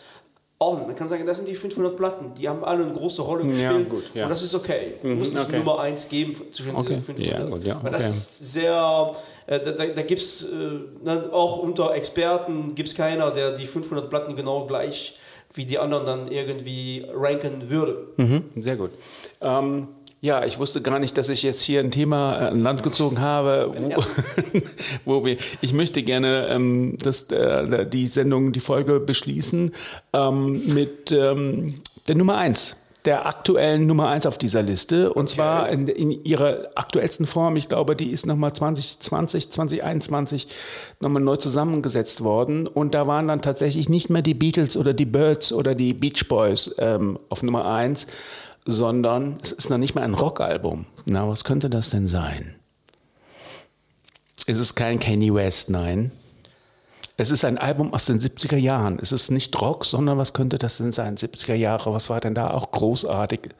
ordnen? 0.64 0.86
Man 0.86 0.96
kann 0.96 1.08
sagen, 1.08 1.24
das 1.26 1.36
sind 1.36 1.48
die 1.48 1.54
500 1.54 1.96
Platten, 1.96 2.32
die 2.34 2.48
haben 2.48 2.64
alle 2.64 2.84
eine 2.84 2.92
große 2.92 3.22
Rolle 3.22 3.44
Ja, 3.44 3.70
gespielt 3.72 3.88
gut, 3.90 4.02
ja. 4.14 4.24
und 4.24 4.30
das 4.30 4.42
ist 4.42 4.54
okay. 4.54 4.94
Es 4.98 5.04
muss 5.04 5.32
nicht 5.32 5.40
okay. 5.44 5.58
Nummer 5.58 5.80
1 5.80 6.08
geben 6.08 6.34
zwischen 6.52 6.74
Okay. 6.76 6.94
diesen 6.96 7.04
500. 7.04 7.38
Ja, 7.38 7.44
gut, 7.46 7.64
ja, 7.64 7.78
Weil 7.82 7.92
das 7.92 8.02
okay. 8.02 8.10
ist 8.10 8.52
sehr, 8.52 9.12
äh, 9.46 9.60
da, 9.60 9.72
da, 9.72 9.86
da 9.86 10.02
gibt 10.02 10.20
es 10.20 10.44
äh, 10.44 10.56
ne, 11.04 11.28
auch 11.32 11.58
unter 11.58 11.94
Experten 11.94 12.74
gibt 12.74 12.88
es 12.88 12.94
keiner, 12.94 13.30
der 13.30 13.52
die 13.52 13.66
500 13.66 14.08
Platten 14.10 14.36
genau 14.36 14.66
gleich 14.66 15.18
wie 15.56 15.64
die 15.66 15.78
anderen 15.78 16.04
dann 16.04 16.26
irgendwie 16.32 17.06
ranken 17.14 17.70
würde. 17.70 18.08
Mhm, 18.16 18.44
sehr 18.60 18.74
gut. 18.76 18.90
Ähm, 19.40 19.86
ja, 20.24 20.42
ich 20.46 20.58
wusste 20.58 20.80
gar 20.80 20.98
nicht, 20.98 21.18
dass 21.18 21.28
ich 21.28 21.42
jetzt 21.42 21.60
hier 21.60 21.80
ein 21.80 21.90
Thema 21.90 22.40
äh, 22.40 22.46
an 22.46 22.62
Land 22.62 22.82
gezogen 22.82 23.20
habe, 23.20 23.74
wo, 23.76 24.02
wo 25.04 25.24
wir. 25.26 25.36
Ich 25.60 25.74
möchte 25.74 26.02
gerne 26.02 26.48
ähm, 26.48 26.96
das, 26.98 27.24
äh, 27.24 27.84
die 27.84 28.06
Sendung, 28.06 28.52
die 28.52 28.60
Folge 28.60 29.00
beschließen 29.00 29.72
ähm, 30.14 30.74
mit 30.74 31.12
ähm, 31.12 31.68
der 32.08 32.14
Nummer 32.14 32.38
eins. 32.38 32.74
Der 33.04 33.26
aktuellen 33.26 33.86
Nummer 33.86 34.08
eins 34.08 34.24
auf 34.24 34.38
dieser 34.38 34.62
Liste. 34.62 35.12
Und 35.12 35.28
zwar 35.28 35.68
in, 35.68 35.88
in 35.88 36.24
ihrer 36.24 36.70
aktuellsten 36.74 37.26
Form. 37.26 37.56
Ich 37.56 37.68
glaube, 37.68 37.94
die 37.94 38.10
ist 38.10 38.24
nochmal 38.24 38.54
2020, 38.54 39.50
2021 39.50 40.48
nochmal 41.00 41.22
neu 41.22 41.36
zusammengesetzt 41.36 42.24
worden. 42.24 42.66
Und 42.66 42.94
da 42.94 43.06
waren 43.06 43.28
dann 43.28 43.42
tatsächlich 43.42 43.90
nicht 43.90 44.08
mehr 44.08 44.22
die 44.22 44.32
Beatles 44.32 44.78
oder 44.78 44.94
die 44.94 45.04
Birds 45.04 45.52
oder 45.52 45.74
die 45.74 45.92
Beach 45.92 46.26
Boys 46.28 46.74
ähm, 46.78 47.18
auf 47.28 47.42
Nummer 47.42 47.66
eins, 47.66 48.06
sondern 48.64 49.38
es 49.42 49.52
ist 49.52 49.70
noch 49.70 49.78
nicht 49.78 49.94
mal 49.94 50.02
ein 50.02 50.14
Rockalbum. 50.14 50.86
Na, 51.04 51.28
was 51.28 51.44
könnte 51.44 51.68
das 51.70 51.90
denn 51.90 52.06
sein? 52.06 52.54
Es 54.46 54.58
ist 54.58 54.74
kein 54.74 54.98
Kanye 54.98 55.32
West, 55.32 55.70
nein. 55.70 56.10
Es 57.16 57.30
ist 57.30 57.44
ein 57.44 57.58
Album 57.58 57.94
aus 57.94 58.06
den 58.06 58.20
70er 58.20 58.56
Jahren. 58.56 58.98
Es 59.00 59.12
ist 59.12 59.30
nicht 59.30 59.58
Rock, 59.60 59.84
sondern 59.84 60.18
was 60.18 60.32
könnte 60.32 60.58
das 60.58 60.78
denn 60.78 60.92
sein? 60.92 61.16
70er 61.16 61.54
Jahre, 61.54 61.92
was 61.94 62.10
war 62.10 62.20
denn 62.20 62.34
da 62.34 62.50
auch 62.50 62.72
großartig 62.72 63.50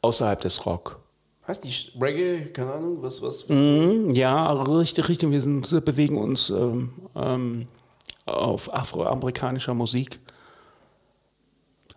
außerhalb 0.00 0.40
des 0.40 0.64
Rock? 0.64 0.98
Weiß 1.46 1.62
nicht, 1.62 1.92
Reggae, 2.00 2.46
keine 2.52 2.72
Ahnung, 2.72 2.98
was, 3.00 3.22
was. 3.22 3.48
Mhm, 3.48 4.10
ja, 4.14 4.52
richtig, 4.52 5.08
richtig. 5.08 5.30
Wir 5.30 5.40
sind, 5.40 5.84
bewegen 5.84 6.18
uns 6.18 6.50
ähm, 6.50 6.92
ähm, 7.14 7.68
auf 8.26 8.72
afroamerikanischer 8.72 9.74
Musik. 9.74 10.18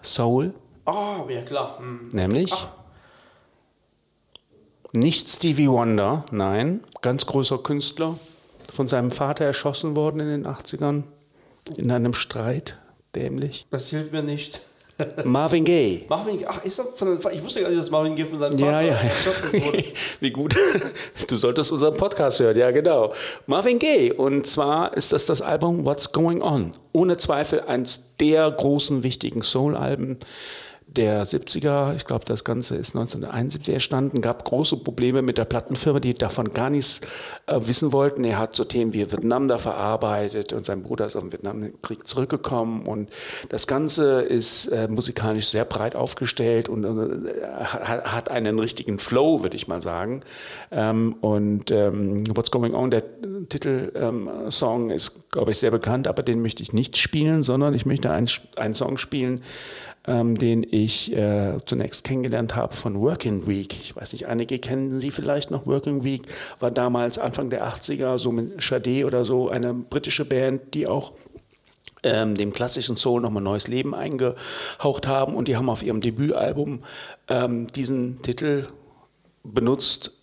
Soul, 0.02 0.54
Ah, 0.86 1.24
ja 1.30 1.42
klar. 1.42 1.78
Hm. 1.80 2.10
nämlich. 2.12 2.52
Ach. 2.54 2.68
Nicht 4.94 5.30
Stevie 5.30 5.70
Wonder, 5.70 6.26
nein. 6.32 6.82
Ganz 7.02 7.26
großer 7.26 7.60
Künstler. 7.60 8.18
Von 8.74 8.88
seinem 8.88 9.12
Vater 9.12 9.46
erschossen 9.46 9.96
worden 9.96 10.20
in 10.20 10.30
den 10.30 10.46
80ern. 10.48 11.04
In 11.78 11.92
einem 11.92 12.14
Streit. 12.14 12.78
Dämlich. 13.16 13.66
Das 13.72 13.90
hilft 13.90 14.12
mir 14.12 14.24
nicht. 14.24 14.62
Marvin 15.24 15.64
Gaye. 15.66 16.06
Marvin 16.10 16.38
Gaye, 16.38 16.48
ach, 16.48 16.64
ist 16.64 16.78
das 16.80 16.88
von, 16.96 17.20
ich 17.32 17.44
wusste 17.44 17.62
gar 17.62 17.70
nicht, 17.70 17.80
dass 17.80 17.90
Marvin 17.90 18.16
Gaye 18.16 18.26
von 18.26 18.40
seinem 18.40 18.58
Ja, 18.58 18.66
Vater 18.72 18.86
ja. 18.86 18.94
erschossen 18.96 19.54
wurde. 19.64 19.84
Wie 20.20 20.32
gut. 20.32 20.56
Du 21.28 21.36
solltest 21.38 21.72
unseren 21.72 21.96
Podcast 21.98 22.40
hören, 22.40 22.58
ja, 22.58 22.72
genau. 22.72 23.14
Marvin 23.48 23.80
Gaye. 23.80 24.14
Und 24.14 24.46
zwar 24.48 24.96
ist 24.96 25.12
das 25.12 25.26
das 25.26 25.42
Album 25.42 25.86
What's 25.86 26.12
Going 26.12 26.42
On. 26.42 26.72
Ohne 26.94 27.18
Zweifel 27.18 27.62
eins 27.62 28.02
der 28.20 28.50
großen, 28.52 29.04
wichtigen 29.04 29.42
Soul-Alben 29.42 30.18
der 30.96 31.26
70er. 31.26 31.96
Ich 31.96 32.06
glaube, 32.06 32.26
das 32.26 32.44
Ganze 32.44 32.76
ist 32.76 32.90
1971 32.90 33.74
entstanden. 33.74 34.22
Gab 34.22 34.44
große 34.44 34.78
Probleme 34.78 35.22
mit 35.22 35.38
der 35.38 35.46
Plattenfirma, 35.46 36.00
die 36.00 36.14
davon 36.14 36.50
gar 36.50 36.70
nichts 36.70 37.02
äh, 37.48 37.60
wissen 37.62 37.94
wollten. 37.94 38.24
Er 38.26 38.38
hat 38.38 38.56
so 38.56 38.66
Themen 38.66 38.94
wie 38.94 39.10
Vietnam 39.12 39.48
da 39.48 39.58
verarbeitet 39.58 40.52
und 40.52 40.66
sein 40.66 40.84
Bruder 40.84 41.06
ist 41.06 41.16
aus 41.16 41.24
dem 41.24 41.32
Vietnamkrieg 41.32 42.08
zurückgekommen. 42.08 42.86
Und 42.86 43.10
das 43.50 43.68
Ganze 43.68 44.22
ist 44.22 44.68
äh, 44.68 44.88
musikalisch 44.90 45.48
sehr 45.48 45.64
breit 45.64 45.96
aufgestellt 45.96 46.68
und 46.68 46.84
äh, 46.84 47.64
hat, 47.64 48.30
einen 48.30 48.60
richtigen 48.60 49.00
Flow, 49.00 49.44
würde 49.44 49.56
ich 49.56 49.68
mal 49.68 49.82
sagen. 49.82 50.22
Ähm, 50.72 51.16
und 51.22 51.72
ähm, 51.72 52.24
What's 52.36 52.52
Going 52.52 52.76
On, 52.76 52.92
der 52.92 53.04
Titelsong, 53.48 54.90
ist, 54.90 55.32
glaube 55.32 55.52
ich, 55.52 55.58
sehr 55.58 55.72
bekannt, 55.72 56.08
aber 56.08 56.22
den 56.24 56.42
möchte 56.42 56.64
ich 56.64 56.74
nicht 56.74 56.98
spielen, 56.98 57.44
sondern 57.44 57.74
ich 57.74 57.86
möchte 57.86 58.12
einen, 58.12 58.30
einen 58.58 58.74
Song 58.74 58.98
spielen, 58.98 59.42
ähm, 60.08 60.38
den 60.38 60.66
ich 60.70 61.12
äh, 61.16 61.60
zunächst 61.66 62.04
kennengelernt 62.04 62.56
habe 62.56 62.76
von 62.76 63.00
Working 63.00 63.48
Week. 63.48 63.74
Ich 63.80 63.96
weiß 63.96 64.14
nicht, 64.14 64.28
einige 64.28 64.60
kennen 64.60 65.00
Sie 65.00 65.12
vielleicht 65.12 65.52
noch. 65.52 65.66
Working 65.68 66.04
Week 66.04 66.24
war 66.60 66.72
damals 66.72 67.20
Anfang 67.20 67.50
der 67.50 67.66
80er, 67.68 68.18
so 68.18 68.32
mit 68.32 68.62
Sade 68.62 69.06
oder 69.06 69.26
so, 69.26 69.50
eine 69.50 69.74
britische 69.74 70.26
Band, 70.26 70.74
die 70.74 70.88
auch 70.88 71.14
ähm, 72.04 72.36
dem 72.36 72.52
klassischen 72.52 72.98
Soul 72.98 73.22
nochmal 73.22 73.44
neues 73.44 73.68
Leben 73.68 73.94
eingehaucht 73.94 75.08
haben. 75.08 75.36
Und 75.36 75.48
die 75.48 75.56
haben 75.56 75.70
auf 75.70 75.84
ihrem 75.84 76.02
Debütalbum 76.02 76.84
ähm, 77.28 77.68
diesen 77.68 78.22
Titel 78.22 78.68
benutzt, 79.44 80.21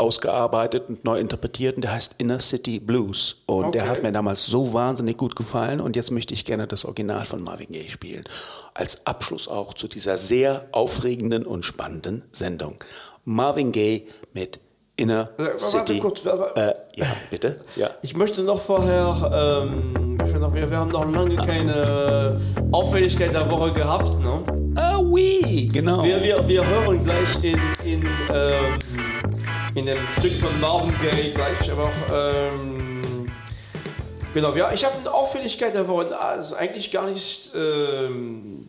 ausgearbeitet 0.00 0.88
und 0.88 1.04
neu 1.04 1.20
interpretiert 1.20 1.76
und 1.76 1.82
der 1.82 1.92
heißt 1.92 2.14
Inner 2.18 2.40
City 2.40 2.80
Blues. 2.80 3.42
Und 3.46 3.66
okay. 3.66 3.78
der 3.78 3.88
hat 3.88 4.02
mir 4.02 4.10
damals 4.12 4.46
so 4.46 4.72
wahnsinnig 4.72 5.18
gut 5.18 5.36
gefallen 5.36 5.80
und 5.80 5.94
jetzt 5.94 6.10
möchte 6.10 6.32
ich 6.32 6.44
gerne 6.46 6.66
das 6.66 6.84
Original 6.84 7.24
von 7.24 7.42
Marvin 7.42 7.68
Gaye 7.70 7.90
spielen. 7.90 8.24
Als 8.72 9.06
Abschluss 9.06 9.46
auch 9.46 9.74
zu 9.74 9.88
dieser 9.88 10.16
sehr 10.16 10.66
aufregenden 10.72 11.44
und 11.44 11.64
spannenden 11.64 12.22
Sendung. 12.32 12.82
Marvin 13.24 13.72
Gaye 13.72 14.06
mit 14.32 14.58
Inner 14.96 15.30
äh, 15.38 15.58
City. 15.58 15.98
Kurz, 15.98 16.24
äh, 16.24 16.74
ja, 16.96 17.06
bitte. 17.30 17.60
Ja. 17.76 17.90
Ich 18.02 18.16
möchte 18.16 18.42
noch 18.42 18.60
vorher, 18.60 19.58
ähm, 19.64 20.18
wir, 20.18 20.70
wir, 20.70 20.76
haben 20.78 20.90
noch 20.90 21.10
lange 21.10 21.36
keine 21.36 22.40
Auffälligkeit 22.72 23.34
der 23.34 23.50
Woche 23.50 23.72
gehabt. 23.72 24.18
Ne? 24.18 24.42
Ah, 24.76 24.98
oui, 24.98 25.70
genau. 25.72 26.02
Wir, 26.04 26.22
wir, 26.22 26.46
wir 26.46 26.66
hören 26.66 27.04
gleich 27.04 27.36
in, 27.42 27.58
in, 27.84 28.06
ähm, 28.32 29.09
in 29.74 29.86
dem 29.86 29.98
Stück 30.18 30.32
von 30.32 30.60
Marvin 30.60 30.94
Gaye 31.00 31.30
gleich, 31.30 31.70
aber 31.70 31.90
ähm, 32.12 33.30
genau, 34.34 34.54
ja, 34.54 34.72
ich 34.72 34.84
habe 34.84 34.96
eine 34.98 35.12
Auffälligkeit 35.12 35.74
der 35.74 35.86
Woche. 35.88 36.18
Also 36.18 36.56
eigentlich 36.56 36.90
gar 36.90 37.06
nicht. 37.06 37.52
Ähm, 37.54 38.68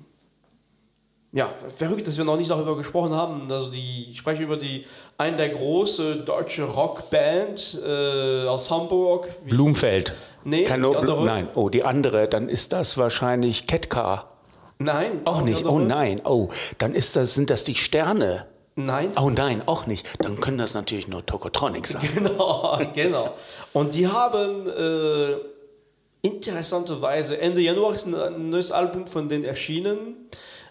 ja, 1.33 1.49
verrückt, 1.73 2.07
dass 2.07 2.17
wir 2.17 2.25
noch 2.25 2.35
nicht 2.35 2.51
darüber 2.51 2.75
gesprochen 2.75 3.13
haben. 3.13 3.49
Also 3.49 3.71
die, 3.71 4.09
ich 4.11 4.17
spreche 4.17 4.43
über 4.43 4.57
die 4.57 4.85
eine 5.17 5.37
der 5.37 5.49
großen 5.49 6.25
deutsche 6.25 6.63
Rockband 6.63 7.81
äh, 7.85 8.47
aus 8.47 8.69
Hamburg. 8.69 9.29
Blumfeld. 9.45 10.11
Nee, 10.43 10.65
Kano 10.65 10.91
Bl 10.91 11.23
nein. 11.23 11.47
Oh, 11.55 11.69
die 11.69 11.83
andere, 11.83 12.27
dann 12.27 12.49
ist 12.49 12.73
das 12.73 12.97
wahrscheinlich 12.97 13.65
Ketka. 13.65 14.25
Nein. 14.79 15.21
Auch 15.23 15.41
nicht. 15.41 15.65
Oh 15.65 15.79
nein. 15.79 16.19
Oh, 16.25 16.49
dann 16.79 16.93
ist 16.93 17.15
das, 17.15 17.33
sind 17.33 17.49
das 17.49 17.63
die 17.63 17.75
Sterne. 17.75 18.47
Nein. 18.75 19.11
Oh 19.19 19.29
nein, 19.29 19.61
auch 19.65 19.85
nicht. 19.85 20.07
Dann 20.19 20.39
können 20.39 20.57
das 20.57 20.73
natürlich 20.73 21.07
nur 21.07 21.25
Tokotronic 21.25 21.87
sein. 21.87 22.01
Genau, 22.15 22.79
genau. 22.93 23.33
Und 23.73 23.95
die 23.95 24.07
haben 24.07 24.67
äh, 24.67 25.35
interessanterweise 26.21 27.39
Ende 27.39 27.61
Januar 27.61 27.93
ist 27.93 28.05
ein 28.07 28.49
neues 28.49 28.71
Album 28.71 29.07
von 29.07 29.27
denen 29.27 29.43
erschienen. 29.43 30.29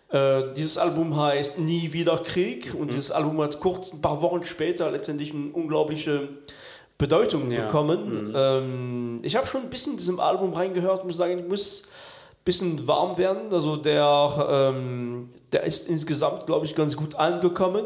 Äh, 0.08 0.52
dieses 0.56 0.78
Album 0.78 1.16
heißt 1.16 1.58
Nie 1.58 1.92
wieder 1.92 2.18
Krieg 2.18 2.74
und 2.74 2.86
mhm. 2.86 2.88
dieses 2.88 3.10
Album 3.10 3.40
hat 3.42 3.60
kurz 3.60 3.92
ein 3.92 4.00
paar 4.00 4.22
Wochen 4.22 4.44
später 4.44 4.90
letztendlich 4.90 5.32
eine 5.32 5.50
unglaubliche 5.52 6.28
Bedeutung 6.98 7.50
ja. 7.50 7.62
bekommen. 7.62 8.28
Mhm. 8.28 8.32
Ähm, 8.34 9.20
ich 9.22 9.36
habe 9.36 9.46
schon 9.46 9.62
ein 9.62 9.70
bisschen 9.70 9.92
in 9.92 9.98
diesem 9.98 10.20
Album 10.20 10.52
reingehört 10.52 11.02
und 11.02 11.08
muss 11.08 11.16
sagen, 11.16 11.38
ich 11.38 11.48
muss 11.48 11.82
ein 11.82 12.44
bisschen 12.44 12.86
warm 12.88 13.18
werden. 13.18 13.52
Also 13.52 13.76
der, 13.76 14.48
ähm, 14.74 15.30
der 15.52 15.64
ist 15.64 15.88
insgesamt, 15.88 16.46
glaube 16.46 16.66
ich, 16.66 16.74
ganz 16.74 16.96
gut 16.96 17.14
angekommen. 17.14 17.84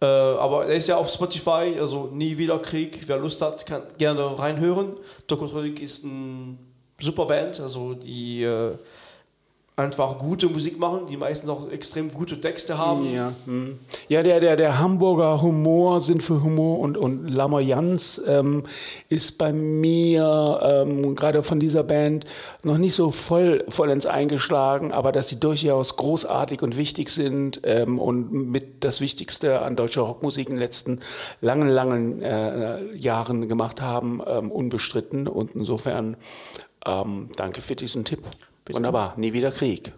Äh, 0.00 0.04
aber 0.04 0.66
er 0.66 0.76
ist 0.76 0.86
ja 0.86 0.96
auf 0.96 1.10
Spotify, 1.10 1.76
also 1.78 2.10
Nie 2.12 2.38
wieder 2.38 2.58
Krieg. 2.60 3.00
Wer 3.06 3.18
Lust 3.18 3.42
hat, 3.42 3.66
kann 3.66 3.82
gerne 3.98 4.38
reinhören. 4.38 4.96
Tokotronik 5.26 5.82
ist 5.82 6.04
eine 6.04 6.56
super 7.00 7.26
Band, 7.26 7.60
also 7.60 7.94
die 7.94 8.42
äh, 8.42 8.74
einfach 9.78 10.18
gute 10.18 10.48
Musik 10.48 10.78
machen, 10.78 11.06
die 11.08 11.16
meistens 11.16 11.48
auch 11.48 11.70
extrem 11.70 12.12
gute 12.12 12.40
Texte 12.40 12.78
haben. 12.78 13.12
Ja, 13.14 13.32
hm. 13.46 13.78
ja 14.08 14.22
der, 14.22 14.40
der, 14.40 14.56
der 14.56 14.78
Hamburger 14.78 15.40
Humor, 15.40 16.00
Sinn 16.00 16.20
für 16.20 16.42
Humor 16.42 16.80
und, 16.80 16.96
und 16.96 17.28
Lamoyanz 17.28 18.20
ähm, 18.26 18.64
ist 19.08 19.38
bei 19.38 19.52
mir 19.52 20.60
ähm, 20.62 21.14
gerade 21.14 21.42
von 21.42 21.60
dieser 21.60 21.84
Band 21.84 22.26
noch 22.64 22.78
nicht 22.78 22.94
so 22.94 23.10
voll, 23.10 23.64
vollends 23.68 24.06
eingeschlagen, 24.06 24.92
aber 24.92 25.12
dass 25.12 25.28
sie 25.28 25.38
durchaus 25.38 25.96
großartig 25.96 26.62
und 26.62 26.76
wichtig 26.76 27.10
sind 27.10 27.60
ähm, 27.64 27.98
und 27.98 28.32
mit 28.32 28.82
das 28.84 29.00
Wichtigste 29.00 29.62
an 29.62 29.76
deutscher 29.76 30.02
Rockmusik 30.02 30.48
in 30.48 30.56
den 30.56 30.60
letzten 30.60 31.00
langen, 31.40 31.68
langen 31.68 32.22
äh, 32.22 32.94
Jahren 32.94 33.48
gemacht 33.48 33.80
haben, 33.80 34.20
ähm, 34.26 34.50
unbestritten. 34.50 35.28
Und 35.28 35.54
insofern 35.54 36.16
ähm, 36.84 37.28
danke 37.36 37.60
für 37.60 37.76
diesen 37.76 38.04
Tipp. 38.04 38.20
Bitte. 38.68 38.76
Wunderbar, 38.76 39.14
nie 39.16 39.32
wieder 39.32 39.50
Krieg. 39.50 39.94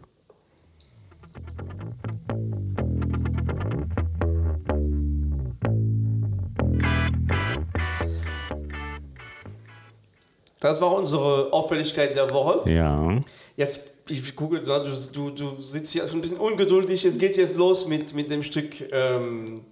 Das 10.60 10.80
war 10.80 10.94
unsere 10.94 11.52
Auffälligkeit 11.52 12.14
der 12.14 12.30
Woche. 12.30 12.70
Ja. 12.70 13.18
Jetzt, 13.56 14.08
ich 14.08 14.36
gucke, 14.36 14.60
du, 14.60 14.94
du, 15.12 15.30
du 15.30 15.60
sitzt 15.60 15.92
hier 15.92 16.06
schon 16.06 16.18
ein 16.18 16.20
bisschen 16.20 16.38
ungeduldig. 16.38 17.04
Es 17.04 17.18
geht 17.18 17.36
jetzt 17.36 17.56
los 17.56 17.88
mit, 17.88 18.14
mit 18.14 18.30
dem 18.30 18.44
Stück 18.44 18.88
ähm, 18.92 19.64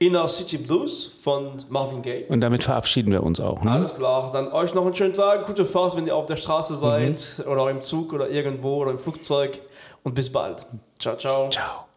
Inner 0.00 0.28
City 0.28 0.58
Blues 0.58 1.10
von 1.22 1.56
Marvin 1.68 2.02
Gaye. 2.02 2.26
Und 2.28 2.40
damit 2.40 2.62
verabschieden 2.62 3.10
wir 3.10 3.22
uns 3.22 3.40
auch. 3.40 3.62
Ne? 3.62 3.70
Alles 3.70 3.96
klar. 3.96 4.30
Dann 4.32 4.52
euch 4.52 4.72
noch 4.72 4.86
einen 4.86 4.94
schönen 4.94 5.14
Tag, 5.14 5.46
gute 5.46 5.66
Fahrt, 5.66 5.96
wenn 5.96 6.06
ihr 6.06 6.14
auf 6.14 6.26
der 6.26 6.36
Straße 6.36 6.76
seid 6.76 7.24
mhm. 7.38 7.50
oder 7.52 7.68
im 7.70 7.80
Zug 7.80 8.12
oder 8.12 8.30
irgendwo 8.30 8.76
oder 8.76 8.92
im 8.92 8.98
Flugzeug. 8.98 9.58
Und 10.04 10.14
bis 10.14 10.30
bald. 10.30 10.66
Ciao, 10.98 11.16
ciao. 11.16 11.50
Ciao. 11.50 11.87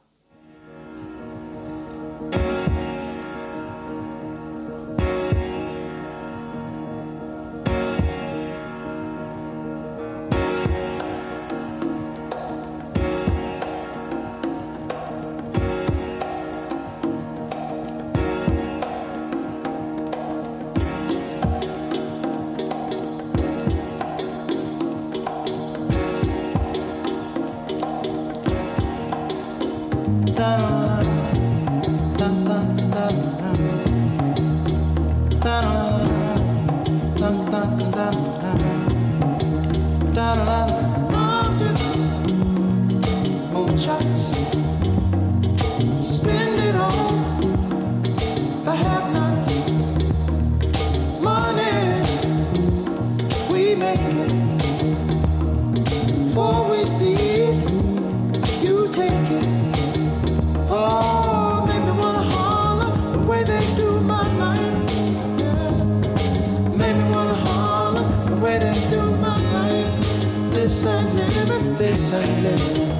This 70.72 70.86
ain't 70.86 71.16
living, 71.16 71.76
this 71.76 72.14
ain't 72.14 72.44
living. 72.44 72.91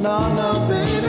No, 0.00 0.18
no, 0.34 0.66
baby. 0.66 0.99